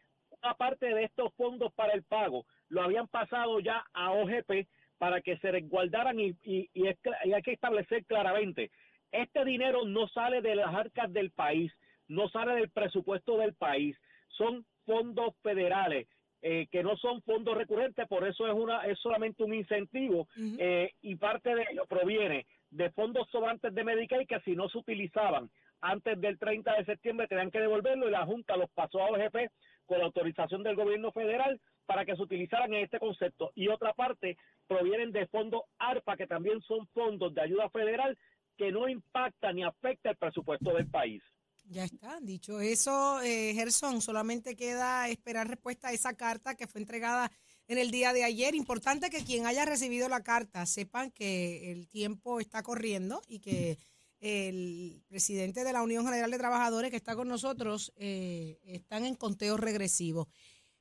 una 0.42 0.54
parte 0.54 0.94
de 0.94 1.04
estos 1.04 1.34
fondos 1.34 1.72
para 1.72 1.92
el 1.92 2.04
pago 2.04 2.46
lo 2.68 2.82
habían 2.82 3.08
pasado 3.08 3.58
ya 3.58 3.84
a 3.92 4.12
OGP 4.12 4.68
para 4.98 5.20
que 5.20 5.36
se 5.38 5.50
resguardaran 5.50 6.18
y, 6.20 6.36
y, 6.44 6.70
y 6.72 7.32
hay 7.32 7.42
que 7.42 7.52
establecer 7.52 8.04
claramente 8.04 8.70
este 9.12 9.44
dinero 9.44 9.84
no 9.84 10.08
sale 10.08 10.40
de 10.42 10.56
las 10.56 10.74
arcas 10.74 11.12
del 11.12 11.30
país, 11.30 11.72
no 12.08 12.28
sale 12.28 12.54
del 12.54 12.70
presupuesto 12.70 13.38
del 13.38 13.54
país, 13.54 13.96
son 14.28 14.64
fondos 14.84 15.34
federales. 15.42 16.06
Eh, 16.42 16.68
que 16.70 16.82
no 16.82 16.96
son 16.98 17.22
fondos 17.22 17.56
recurrentes, 17.56 18.06
por 18.06 18.28
eso 18.28 18.46
es 18.46 18.52
una 18.52 18.82
es 18.82 18.98
solamente 19.00 19.42
un 19.42 19.54
incentivo 19.54 20.28
eh, 20.58 20.92
y 21.00 21.16
parte 21.16 21.54
de 21.54 21.64
ello 21.72 21.86
proviene 21.88 22.46
de 22.70 22.90
fondos 22.90 23.26
sobrantes 23.30 23.74
de 23.74 23.82
Medicaid 23.82 24.28
que 24.28 24.38
si 24.40 24.54
no 24.54 24.68
se 24.68 24.78
utilizaban 24.78 25.50
antes 25.80 26.20
del 26.20 26.38
30 26.38 26.74
de 26.74 26.84
septiembre 26.84 27.26
tenían 27.26 27.50
que 27.50 27.60
devolverlo 27.60 28.06
y 28.06 28.10
la 28.10 28.26
Junta 28.26 28.56
los 28.56 28.70
pasó 28.70 29.00
a 29.00 29.10
OGP 29.10 29.50
con 29.86 29.98
la 29.98 30.04
autorización 30.04 30.62
del 30.62 30.76
gobierno 30.76 31.12
federal 31.12 31.60
para 31.86 32.04
que 32.04 32.16
se 32.16 32.22
utilizaran 32.22 32.74
en 32.74 32.84
este 32.84 32.98
concepto. 32.98 33.52
Y 33.54 33.68
otra 33.68 33.92
parte 33.92 34.36
provienen 34.66 35.12
de 35.12 35.26
fondos 35.28 35.62
ARPA, 35.78 36.16
que 36.16 36.26
también 36.26 36.60
son 36.62 36.86
fondos 36.88 37.32
de 37.34 37.40
ayuda 37.40 37.70
federal 37.70 38.18
que 38.56 38.72
no 38.72 38.88
impacta 38.88 39.52
ni 39.52 39.62
afecta 39.64 40.10
el 40.10 40.16
presupuesto 40.16 40.72
del 40.72 40.86
país. 40.88 41.22
Ya 41.68 41.84
está, 41.84 42.20
dicho 42.20 42.60
eso, 42.60 43.20
eh, 43.22 43.52
Gerson, 43.54 44.00
solamente 44.00 44.54
queda 44.54 45.08
esperar 45.08 45.48
respuesta 45.48 45.88
a 45.88 45.92
esa 45.92 46.14
carta 46.14 46.54
que 46.54 46.68
fue 46.68 46.80
entregada 46.80 47.32
en 47.66 47.78
el 47.78 47.90
día 47.90 48.12
de 48.12 48.22
ayer. 48.22 48.54
Importante 48.54 49.10
que 49.10 49.24
quien 49.24 49.46
haya 49.46 49.64
recibido 49.64 50.08
la 50.08 50.22
carta 50.22 50.64
sepan 50.64 51.10
que 51.10 51.72
el 51.72 51.88
tiempo 51.88 52.38
está 52.38 52.62
corriendo 52.62 53.20
y 53.26 53.40
que 53.40 53.78
el 54.20 55.02
presidente 55.08 55.64
de 55.64 55.72
la 55.72 55.82
Unión 55.82 56.04
General 56.04 56.30
de 56.30 56.38
Trabajadores 56.38 56.90
que 56.90 56.96
está 56.96 57.16
con 57.16 57.28
nosotros 57.28 57.92
eh, 57.96 58.60
están 58.64 59.04
en 59.04 59.16
conteo 59.16 59.56
regresivo. 59.56 60.28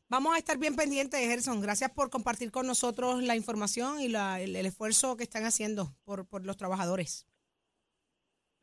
Vamos 0.08 0.36
a 0.36 0.38
estar 0.38 0.60
bien 0.60 0.76
pendientes, 0.76 1.20
Gerson. 1.20 1.62
Gracias 1.62 1.90
por 1.90 2.12
compartir 2.12 2.52
con 2.52 2.68
nosotros 2.68 3.24
la 3.24 3.36
información 3.36 4.00
y 4.00 4.06
el, 4.06 4.56
esfuerzo 4.68 5.18
que 5.18 5.24
están 5.24 5.46
haciendo 5.46 5.96
por 6.04 6.46
los 6.46 6.58
trabajadores. 6.58 7.26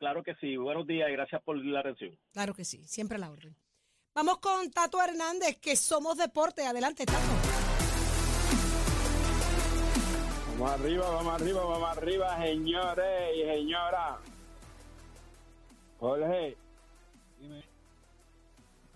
Claro 0.03 0.21
que 0.21 0.35
sí. 0.35 0.57
Buenos 0.57 0.85
días 0.85 1.09
y 1.09 1.13
gracias 1.13 1.41
por 1.43 1.55
la 1.55 1.79
atención. 1.79 2.19
Claro 2.33 2.53
que 2.53 2.65
sí, 2.65 2.83
siempre 2.85 3.17
la 3.17 3.31
orden. 3.31 3.55
Vamos 4.13 4.39
con 4.39 4.69
Tato 4.69 5.01
Hernández, 5.01 5.59
que 5.61 5.77
somos 5.77 6.17
deporte. 6.17 6.65
Adelante, 6.65 7.05
Tato. 7.05 7.19
Vamos 10.51 10.71
arriba, 10.71 11.09
vamos 11.09 11.41
arriba, 11.41 11.63
vamos 11.63 11.97
arriba, 11.97 12.37
señores 12.43 13.37
y 13.37 13.43
señoras. 13.43 14.19
Jorge. 16.01 16.57
Dime. 17.39 17.63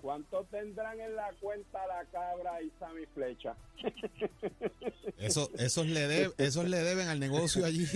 ¿Cuánto 0.01 0.43
tendrán 0.51 0.99
en 0.99 1.15
la 1.15 1.31
cuenta 1.41 1.79
la 1.87 2.05
cabra 2.11 2.61
y 2.61 2.71
Sammy 2.79 3.05
Flecha? 3.13 3.55
Eso, 5.17 5.49
esos, 5.57 5.87
le 5.87 6.07
de- 6.07 6.31
esos 6.37 6.65
le 6.65 6.77
deben 6.77 7.07
al 7.07 7.19
negocio 7.19 7.65
allí. 7.65 7.85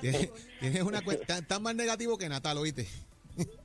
Tienes- 0.00 0.30
una 0.82 1.02
cuenta, 1.02 1.42
tan 1.42 1.62
más 1.62 1.74
negativo 1.74 2.16
que 2.16 2.28
Natal, 2.28 2.56
oíste. 2.58 2.86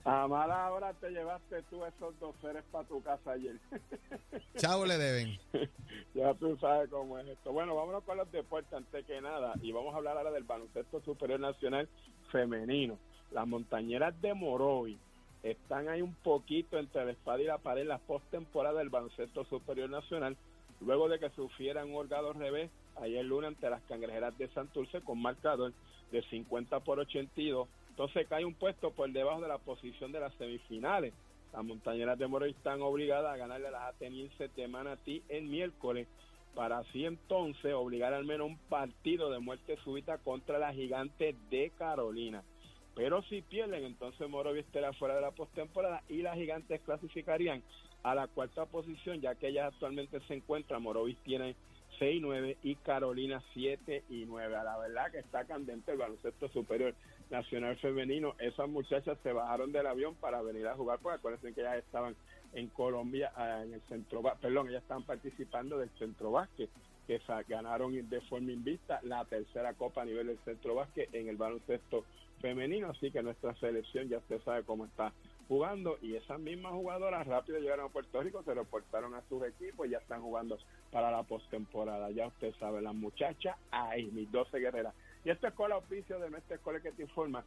A 0.03 0.27
mala 0.27 0.71
hora 0.71 0.93
te 0.95 1.11
llevaste 1.11 1.61
tú 1.69 1.85
esos 1.85 2.19
dos 2.19 2.35
seres 2.41 2.63
para 2.71 2.87
tu 2.87 3.01
casa 3.03 3.31
ayer. 3.33 3.55
Chavo 4.57 4.85
le 4.87 4.97
deben. 4.97 5.37
ya 6.15 6.33
tú 6.33 6.57
sabes 6.59 6.89
cómo 6.89 7.19
es 7.19 7.27
esto. 7.27 7.51
Bueno, 7.53 7.75
vámonos 7.75 8.03
con 8.03 8.17
los 8.17 8.31
deportes 8.31 8.73
antes 8.73 9.05
que 9.05 9.21
nada. 9.21 9.53
Y 9.61 9.71
vamos 9.71 9.93
a 9.93 9.97
hablar 9.97 10.17
ahora 10.17 10.31
del 10.31 10.43
baloncesto 10.45 11.01
superior 11.01 11.39
nacional 11.39 11.87
femenino. 12.31 12.97
Las 13.31 13.45
montañeras 13.47 14.19
de 14.21 14.33
Morovi 14.33 14.97
están 15.43 15.87
ahí 15.87 16.01
un 16.01 16.13
poquito 16.15 16.77
entre 16.77 17.05
la 17.05 17.11
espada 17.11 17.41
y 17.41 17.45
la 17.45 17.57
pared 17.57 17.83
en 17.83 17.87
la 17.89 17.99
postemporada 17.99 18.79
del 18.79 18.89
baloncesto 18.89 19.45
superior 19.45 19.89
nacional. 19.89 20.35
Luego 20.81 21.09
de 21.09 21.19
que 21.19 21.29
sufrieran 21.31 21.89
un 21.89 21.95
holgado 21.95 22.33
revés 22.33 22.69
ayer 23.01 23.23
lunes 23.25 23.49
ante 23.49 23.69
las 23.69 23.81
cangrejeras 23.83 24.37
de 24.37 24.47
Santurce 24.49 25.01
con 25.01 25.21
marcador 25.21 25.73
de 26.11 26.21
50 26.23 26.79
por 26.81 26.99
82. 26.99 27.67
Entonces 27.89 28.27
cae 28.27 28.45
un 28.45 28.53
puesto 28.53 28.91
por 28.91 29.09
debajo 29.11 29.41
de 29.41 29.47
la 29.47 29.57
posición 29.57 30.11
de 30.11 30.19
las 30.19 30.33
semifinales. 30.35 31.13
Las 31.53 31.63
montañeras 31.63 32.17
de 32.17 32.27
Morovi 32.27 32.51
están 32.51 32.81
obligadas 32.81 33.33
a 33.33 33.37
ganarle 33.37 33.67
a 33.67 33.71
las 33.71 33.95
atenienses 33.95 34.55
de 34.55 34.67
Manatí 34.67 35.23
el 35.29 35.45
miércoles 35.45 36.07
para 36.55 36.79
así 36.79 37.05
entonces 37.05 37.73
obligar 37.73 38.13
al 38.13 38.25
menos 38.25 38.47
un 38.47 38.57
partido 38.57 39.29
de 39.29 39.39
muerte 39.39 39.77
súbita 39.83 40.17
contra 40.17 40.59
las 40.59 40.75
gigantes 40.75 41.35
de 41.49 41.71
Carolina. 41.77 42.43
Pero 42.99 43.21
si 43.21 43.41
pierden, 43.41 43.85
entonces 43.85 44.29
Morovi 44.29 44.59
estará 44.59 44.91
fuera 44.91 45.15
de 45.15 45.21
la 45.21 45.31
postemporada 45.31 46.03
y 46.09 46.21
las 46.21 46.35
gigantes 46.35 46.81
clasificarían 46.81 47.63
a 48.03 48.13
la 48.13 48.27
cuarta 48.27 48.65
posición, 48.65 49.21
ya 49.21 49.35
que 49.35 49.47
ellas 49.47 49.71
actualmente 49.71 50.19
se 50.27 50.33
encuentran. 50.33 50.83
Morovis 50.83 51.15
tiene 51.23 51.55
6 51.97 52.17
y 52.17 52.19
9 52.19 52.57
y 52.61 52.75
Carolina 52.75 53.41
7 53.53 54.03
y 54.09 54.25
9. 54.25 54.53
A 54.53 54.63
la 54.65 54.77
verdad 54.77 55.11
que 55.11 55.19
está 55.19 55.45
candente 55.45 55.93
el 55.93 55.97
baloncesto 55.97 56.49
superior 56.49 56.93
nacional 57.29 57.77
femenino. 57.77 58.35
Esas 58.37 58.67
muchachas 58.67 59.17
se 59.23 59.31
bajaron 59.31 59.71
del 59.71 59.87
avión 59.87 60.15
para 60.15 60.41
venir 60.41 60.67
a 60.67 60.75
jugar, 60.75 60.99
porque 61.01 61.19
acuérdense 61.19 61.53
que 61.53 61.61
ellas 61.61 61.77
estaban 61.77 62.17
en 62.51 62.67
Colombia, 62.67 63.31
ah, 63.37 63.63
en 63.63 63.75
el 63.75 63.81
centro, 63.87 64.21
perdón, 64.41 64.67
ellas 64.67 64.81
estaban 64.81 65.03
participando 65.03 65.77
del 65.77 65.89
centro 65.91 66.31
básquet, 66.31 66.69
que 67.07 67.21
ganaron 67.47 68.09
de 68.09 68.21
forma 68.21 68.51
invicta 68.51 68.99
la 69.03 69.23
tercera 69.23 69.73
copa 69.73 70.01
a 70.01 70.05
nivel 70.05 70.27
del 70.27 70.39
centro 70.39 70.75
básquet 70.75 71.07
en 71.15 71.29
el 71.29 71.37
baloncesto 71.37 72.03
femenino, 72.41 72.89
así 72.89 73.11
que 73.11 73.21
nuestra 73.21 73.53
selección 73.55 74.09
ya 74.09 74.17
usted 74.17 74.41
sabe 74.43 74.63
cómo 74.63 74.85
está 74.85 75.13
jugando 75.47 75.97
y 76.01 76.15
esas 76.15 76.39
mismas 76.39 76.73
jugadoras 76.73 77.25
rápido 77.25 77.59
llegaron 77.59 77.87
a 77.87 77.89
Puerto 77.89 78.21
Rico, 78.21 78.43
se 78.43 78.53
reportaron 78.53 79.15
a 79.15 79.23
sus 79.29 79.43
equipos 79.43 79.87
y 79.87 79.91
ya 79.91 79.97
están 79.97 80.21
jugando 80.21 80.57
para 80.91 81.11
la 81.11 81.23
postemporada. 81.23 82.11
Ya 82.11 82.27
usted 82.27 82.53
sabe, 82.59 82.81
las 82.81 82.93
muchachas, 82.93 83.57
ahí, 83.71 84.09
mis 84.11 84.31
12 84.31 84.59
guerreras. 84.59 84.93
Y 85.25 85.31
esta 85.31 85.49
escuela 85.49 85.77
oficio 85.77 86.19
de 86.19 86.29
nuestra 86.29 86.55
escuela 86.55 86.79
que 86.79 86.91
te 86.91 87.01
informa, 87.01 87.43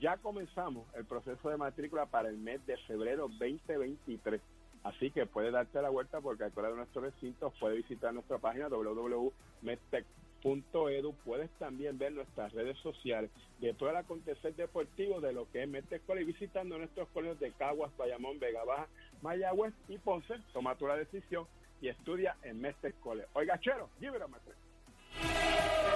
ya 0.00 0.16
comenzamos 0.16 0.86
el 0.94 1.04
proceso 1.04 1.48
de 1.48 1.56
matrícula 1.56 2.06
para 2.06 2.28
el 2.28 2.36
mes 2.36 2.64
de 2.66 2.76
febrero 2.78 3.28
2023. 3.28 4.40
Así 4.82 5.10
que 5.10 5.24
puede 5.24 5.50
darte 5.50 5.80
la 5.80 5.88
vuelta 5.88 6.20
porque 6.20 6.44
acuerda 6.44 6.70
de 6.70 6.76
nuestro 6.76 7.02
recinto, 7.02 7.52
puede 7.58 7.76
visitar 7.76 8.12
nuestra 8.12 8.38
página 8.38 8.68
www.medtech.edu. 10.44 11.14
Puedes 11.24 11.50
también 11.58 11.98
ver 11.98 12.12
nuestras 12.12 12.52
redes 12.52 12.78
sociales 12.78 13.30
de 13.60 13.74
todo 13.74 13.90
el 13.90 13.96
acontecer 13.96 14.54
deportivo 14.54 15.20
de 15.20 15.32
lo 15.32 15.50
que 15.50 15.62
es 15.62 15.68
Mete 15.68 15.96
Escuela 15.96 16.20
y 16.20 16.24
visitando 16.24 16.78
nuestros 16.78 17.08
colegios 17.08 17.40
de 17.40 17.52
Caguas, 17.52 17.96
Bayamón, 17.96 18.38
Vega 18.38 18.64
Baja, 18.64 18.86
Mayagüez 19.22 19.74
y 19.88 19.98
Ponce. 19.98 20.34
Toma 20.52 20.76
tu 20.76 20.86
la 20.86 20.96
decisión 20.96 21.46
y 21.80 21.88
estudia 21.88 22.36
en 22.42 22.60
Mestre 22.60 22.92
College. 23.02 23.28
Oiga, 23.32 23.58
chero, 23.60 23.88
a 23.98 24.28
Mestre. 24.28 25.93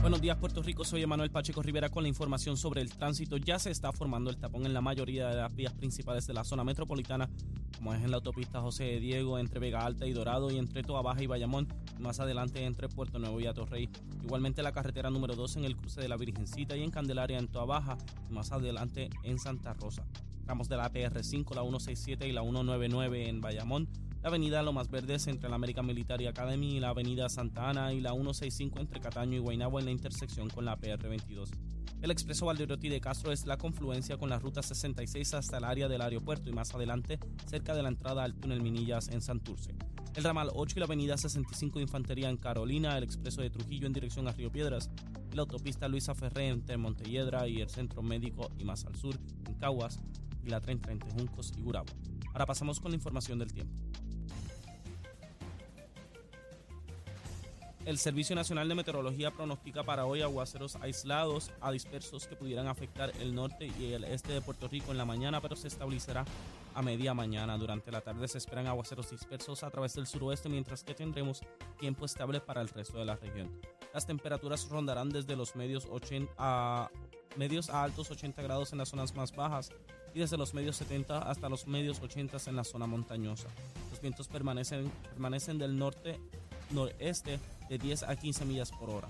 Buenos 0.00 0.22
días, 0.22 0.38
Puerto 0.38 0.62
Rico. 0.62 0.82
Soy 0.82 1.02
Emanuel 1.02 1.30
Pacheco 1.30 1.62
Rivera 1.62 1.90
con 1.90 2.02
la 2.02 2.08
información 2.08 2.56
sobre 2.56 2.80
el 2.80 2.88
tránsito. 2.88 3.36
Ya 3.36 3.58
se 3.58 3.70
está 3.70 3.92
formando 3.92 4.30
el 4.30 4.38
tapón 4.38 4.64
en 4.64 4.72
la 4.72 4.80
mayoría 4.80 5.28
de 5.28 5.36
las 5.36 5.54
vías 5.54 5.74
principales 5.74 6.26
de 6.26 6.32
la 6.32 6.42
zona 6.42 6.64
metropolitana, 6.64 7.28
como 7.76 7.92
es 7.92 8.02
en 8.02 8.10
la 8.10 8.16
autopista 8.16 8.62
José 8.62 8.84
de 8.84 9.00
Diego, 9.00 9.38
entre 9.38 9.60
Vega 9.60 9.84
Alta 9.84 10.06
y 10.06 10.12
Dorado, 10.14 10.50
y 10.50 10.56
entre 10.56 10.82
Toa 10.82 11.02
Baja 11.02 11.22
y 11.22 11.26
Bayamón, 11.26 11.68
y 11.98 12.02
más 12.02 12.18
adelante 12.18 12.64
entre 12.64 12.88
Puerto 12.88 13.18
Nuevo 13.18 13.40
y 13.40 13.46
Atorrey. 13.46 13.90
Igualmente 14.24 14.62
la 14.62 14.72
carretera 14.72 15.10
número 15.10 15.36
2 15.36 15.56
en 15.56 15.64
el 15.66 15.76
cruce 15.76 16.00
de 16.00 16.08
la 16.08 16.16
Virgencita 16.16 16.78
y 16.78 16.82
en 16.82 16.90
Candelaria 16.90 17.38
en 17.38 17.48
Toa 17.48 17.66
Baja, 17.66 17.98
y 18.26 18.32
más 18.32 18.52
adelante 18.52 19.10
en 19.22 19.38
Santa 19.38 19.74
Rosa. 19.74 20.06
Tramos 20.46 20.70
de 20.70 20.78
la 20.78 20.90
PR5, 20.90 21.54
la 21.54 21.60
167 21.60 22.26
y 22.26 22.32
la 22.32 22.40
199 22.40 23.28
en 23.28 23.42
Bayamón, 23.42 23.86
la 24.22 24.28
avenida 24.28 24.62
Lomas 24.62 24.90
Verdes 24.90 25.26
entre 25.28 25.48
la 25.48 25.56
American 25.56 25.86
Military 25.86 26.26
Academy 26.26 26.76
y 26.76 26.80
la 26.80 26.90
avenida 26.90 27.28
Santa 27.28 27.70
Ana 27.70 27.92
y 27.94 28.00
la 28.00 28.10
165 28.10 28.78
entre 28.78 29.00
Cataño 29.00 29.36
y 29.36 29.40
Guaynabo 29.40 29.78
en 29.78 29.86
la 29.86 29.90
intersección 29.90 30.50
con 30.50 30.66
la 30.66 30.78
PR22. 30.78 31.48
El 32.02 32.10
expreso 32.10 32.46
Valderotti 32.46 32.88
de 32.88 33.00
Castro 33.00 33.32
es 33.32 33.46
la 33.46 33.56
confluencia 33.56 34.18
con 34.18 34.28
la 34.28 34.38
ruta 34.38 34.62
66 34.62 35.34
hasta 35.34 35.58
el 35.58 35.64
área 35.64 35.88
del 35.88 36.02
aeropuerto 36.02 36.50
y 36.50 36.52
más 36.52 36.74
adelante 36.74 37.18
cerca 37.46 37.74
de 37.74 37.82
la 37.82 37.88
entrada 37.88 38.22
al 38.24 38.34
túnel 38.34 38.60
Minillas 38.60 39.08
en 39.08 39.22
Santurce. 39.22 39.74
El 40.14 40.24
ramal 40.24 40.50
8 40.52 40.74
y 40.76 40.80
la 40.80 40.86
avenida 40.86 41.16
65 41.16 41.78
de 41.78 41.84
Infantería 41.84 42.28
en 42.28 42.36
Carolina, 42.36 42.98
el 42.98 43.04
expreso 43.04 43.40
de 43.40 43.50
Trujillo 43.50 43.86
en 43.86 43.92
dirección 43.92 44.28
a 44.28 44.32
Río 44.32 44.50
Piedras, 44.50 44.90
la 45.32 45.42
autopista 45.42 45.88
Luisa 45.88 46.14
Ferré 46.14 46.48
entre 46.48 46.76
Montelledra 46.76 47.48
y 47.48 47.60
el 47.60 47.70
Centro 47.70 48.02
Médico 48.02 48.50
y 48.58 48.64
más 48.64 48.84
al 48.84 48.96
sur 48.96 49.16
en 49.46 49.54
Caguas 49.54 50.00
y 50.44 50.50
la 50.50 50.60
30 50.60 50.92
entre 50.92 51.10
Juncos 51.10 51.52
y 51.56 51.62
Gurabo. 51.62 51.88
Ahora 52.32 52.46
pasamos 52.46 52.80
con 52.80 52.90
la 52.90 52.96
información 52.96 53.38
del 53.38 53.52
tiempo. 53.52 53.74
El 57.90 57.98
Servicio 57.98 58.36
Nacional 58.36 58.68
de 58.68 58.76
Meteorología 58.76 59.32
pronostica 59.32 59.82
para 59.82 60.06
hoy 60.06 60.22
aguaceros 60.22 60.76
aislados 60.76 61.50
a 61.60 61.72
dispersos 61.72 62.28
que 62.28 62.36
pudieran 62.36 62.68
afectar 62.68 63.10
el 63.18 63.34
norte 63.34 63.66
y 63.80 63.94
el 63.94 64.04
este 64.04 64.32
de 64.32 64.40
Puerto 64.40 64.68
Rico 64.68 64.92
en 64.92 64.96
la 64.96 65.04
mañana, 65.04 65.40
pero 65.40 65.56
se 65.56 65.66
estabilizará 65.66 66.24
a 66.72 66.82
media 66.82 67.14
mañana. 67.14 67.58
Durante 67.58 67.90
la 67.90 68.00
tarde 68.00 68.28
se 68.28 68.38
esperan 68.38 68.68
aguaceros 68.68 69.10
dispersos 69.10 69.64
a 69.64 69.70
través 69.72 69.94
del 69.94 70.06
suroeste, 70.06 70.48
mientras 70.48 70.84
que 70.84 70.94
tendremos 70.94 71.40
tiempo 71.80 72.04
estable 72.04 72.38
para 72.38 72.60
el 72.60 72.68
resto 72.68 72.96
de 72.96 73.06
la 73.06 73.16
región. 73.16 73.50
Las 73.92 74.06
temperaturas 74.06 74.68
rondarán 74.68 75.10
desde 75.10 75.34
los 75.34 75.56
medios, 75.56 75.88
80 75.90 76.32
a, 76.38 76.92
medios 77.34 77.70
a 77.70 77.82
altos 77.82 78.08
80 78.08 78.40
grados 78.40 78.70
en 78.70 78.78
las 78.78 78.90
zonas 78.90 79.16
más 79.16 79.34
bajas 79.34 79.72
y 80.14 80.20
desde 80.20 80.36
los 80.36 80.54
medios 80.54 80.76
70 80.76 81.28
hasta 81.28 81.48
los 81.48 81.66
medios 81.66 81.98
80 82.00 82.36
en 82.46 82.54
la 82.54 82.62
zona 82.62 82.86
montañosa. 82.86 83.48
Los 83.90 84.00
vientos 84.00 84.28
permanecen, 84.28 84.88
permanecen 85.10 85.58
del 85.58 85.76
norte 85.76 86.20
noreste 86.70 87.40
de 87.70 87.78
10 87.78 88.02
a 88.02 88.16
15 88.16 88.44
millas 88.44 88.72
por 88.72 88.90
hora. 88.90 89.08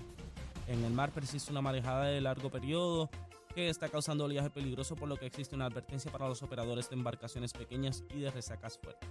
En 0.67 0.85
el 0.85 0.93
mar 0.93 1.11
persiste 1.11 1.51
una 1.51 1.61
marejada 1.61 2.05
de 2.05 2.21
largo 2.21 2.49
periodo 2.49 3.09
que 3.53 3.67
está 3.67 3.89
causando 3.89 4.23
oleaje 4.23 4.49
peligroso, 4.49 4.95
por 4.95 5.09
lo 5.09 5.17
que 5.17 5.25
existe 5.25 5.55
una 5.55 5.65
advertencia 5.65 6.11
para 6.11 6.29
los 6.29 6.41
operadores 6.43 6.89
de 6.89 6.95
embarcaciones 6.95 7.51
pequeñas 7.51 8.03
y 8.15 8.21
de 8.21 8.31
resacas 8.31 8.77
fuertes. 8.77 9.09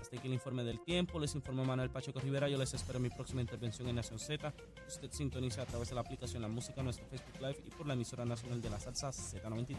Hasta 0.00 0.16
aquí 0.16 0.26
el 0.26 0.34
informe 0.34 0.64
del 0.64 0.80
tiempo. 0.80 1.20
Les 1.20 1.34
informó 1.34 1.64
Manuel 1.64 1.90
Pacheco 1.90 2.18
Rivera. 2.18 2.48
Yo 2.48 2.58
les 2.58 2.74
espero 2.74 2.96
en 2.96 3.04
mi 3.04 3.10
próxima 3.10 3.40
intervención 3.40 3.88
en 3.88 3.96
Nación 3.96 4.18
Z. 4.18 4.52
Usted 4.88 5.12
sintoniza 5.12 5.62
a 5.62 5.66
través 5.66 5.90
de 5.90 5.94
la 5.94 6.00
aplicación 6.00 6.42
La 6.42 6.48
Música, 6.48 6.82
nuestro 6.82 7.06
Facebook 7.06 7.40
Live 7.40 7.62
y 7.66 7.70
por 7.70 7.86
la 7.86 7.94
emisora 7.94 8.24
nacional 8.24 8.60
de 8.60 8.70
la 8.70 8.80
salsa 8.80 9.10
Z93. 9.10 9.76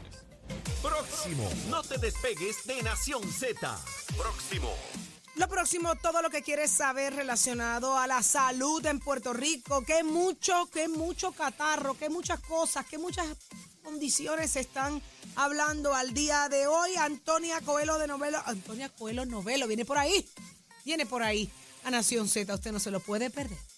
Próximo. 0.81 1.49
No 1.69 1.81
te 1.81 1.97
despegues 1.97 2.65
de 2.65 2.83
Nación 2.83 3.23
Z. 3.23 3.77
Próximo. 4.17 4.73
Lo 5.35 5.47
próximo, 5.47 5.95
todo 5.95 6.21
lo 6.21 6.29
que 6.29 6.43
quieres 6.43 6.69
saber 6.69 7.15
relacionado 7.15 7.97
a 7.97 8.05
la 8.05 8.21
salud 8.21 8.85
en 8.85 8.99
Puerto 8.99 9.33
Rico, 9.33 9.83
que 9.83 10.03
mucho, 10.03 10.67
que 10.67 10.87
mucho 10.87 11.31
catarro, 11.31 11.97
que 11.97 12.07
muchas 12.07 12.39
cosas, 12.41 12.85
que 12.85 12.99
muchas 12.99 13.25
condiciones 13.83 14.51
se 14.51 14.59
están 14.59 15.01
hablando 15.35 15.95
al 15.95 16.13
día 16.13 16.49
de 16.49 16.67
hoy. 16.67 16.95
Antonia 16.97 17.61
Coelho 17.61 17.97
de 17.97 18.05
Novelo, 18.05 18.43
Antonia 18.45 18.89
Coelho 18.89 19.25
Novelo, 19.25 19.67
viene 19.67 19.85
por 19.85 19.97
ahí, 19.97 20.29
viene 20.85 21.07
por 21.07 21.23
ahí 21.23 21.49
a 21.83 21.89
Nación 21.89 22.29
Z, 22.29 22.53
usted 22.53 22.71
no 22.71 22.79
se 22.79 22.91
lo 22.91 22.99
puede 22.99 23.31
perder. 23.31 23.72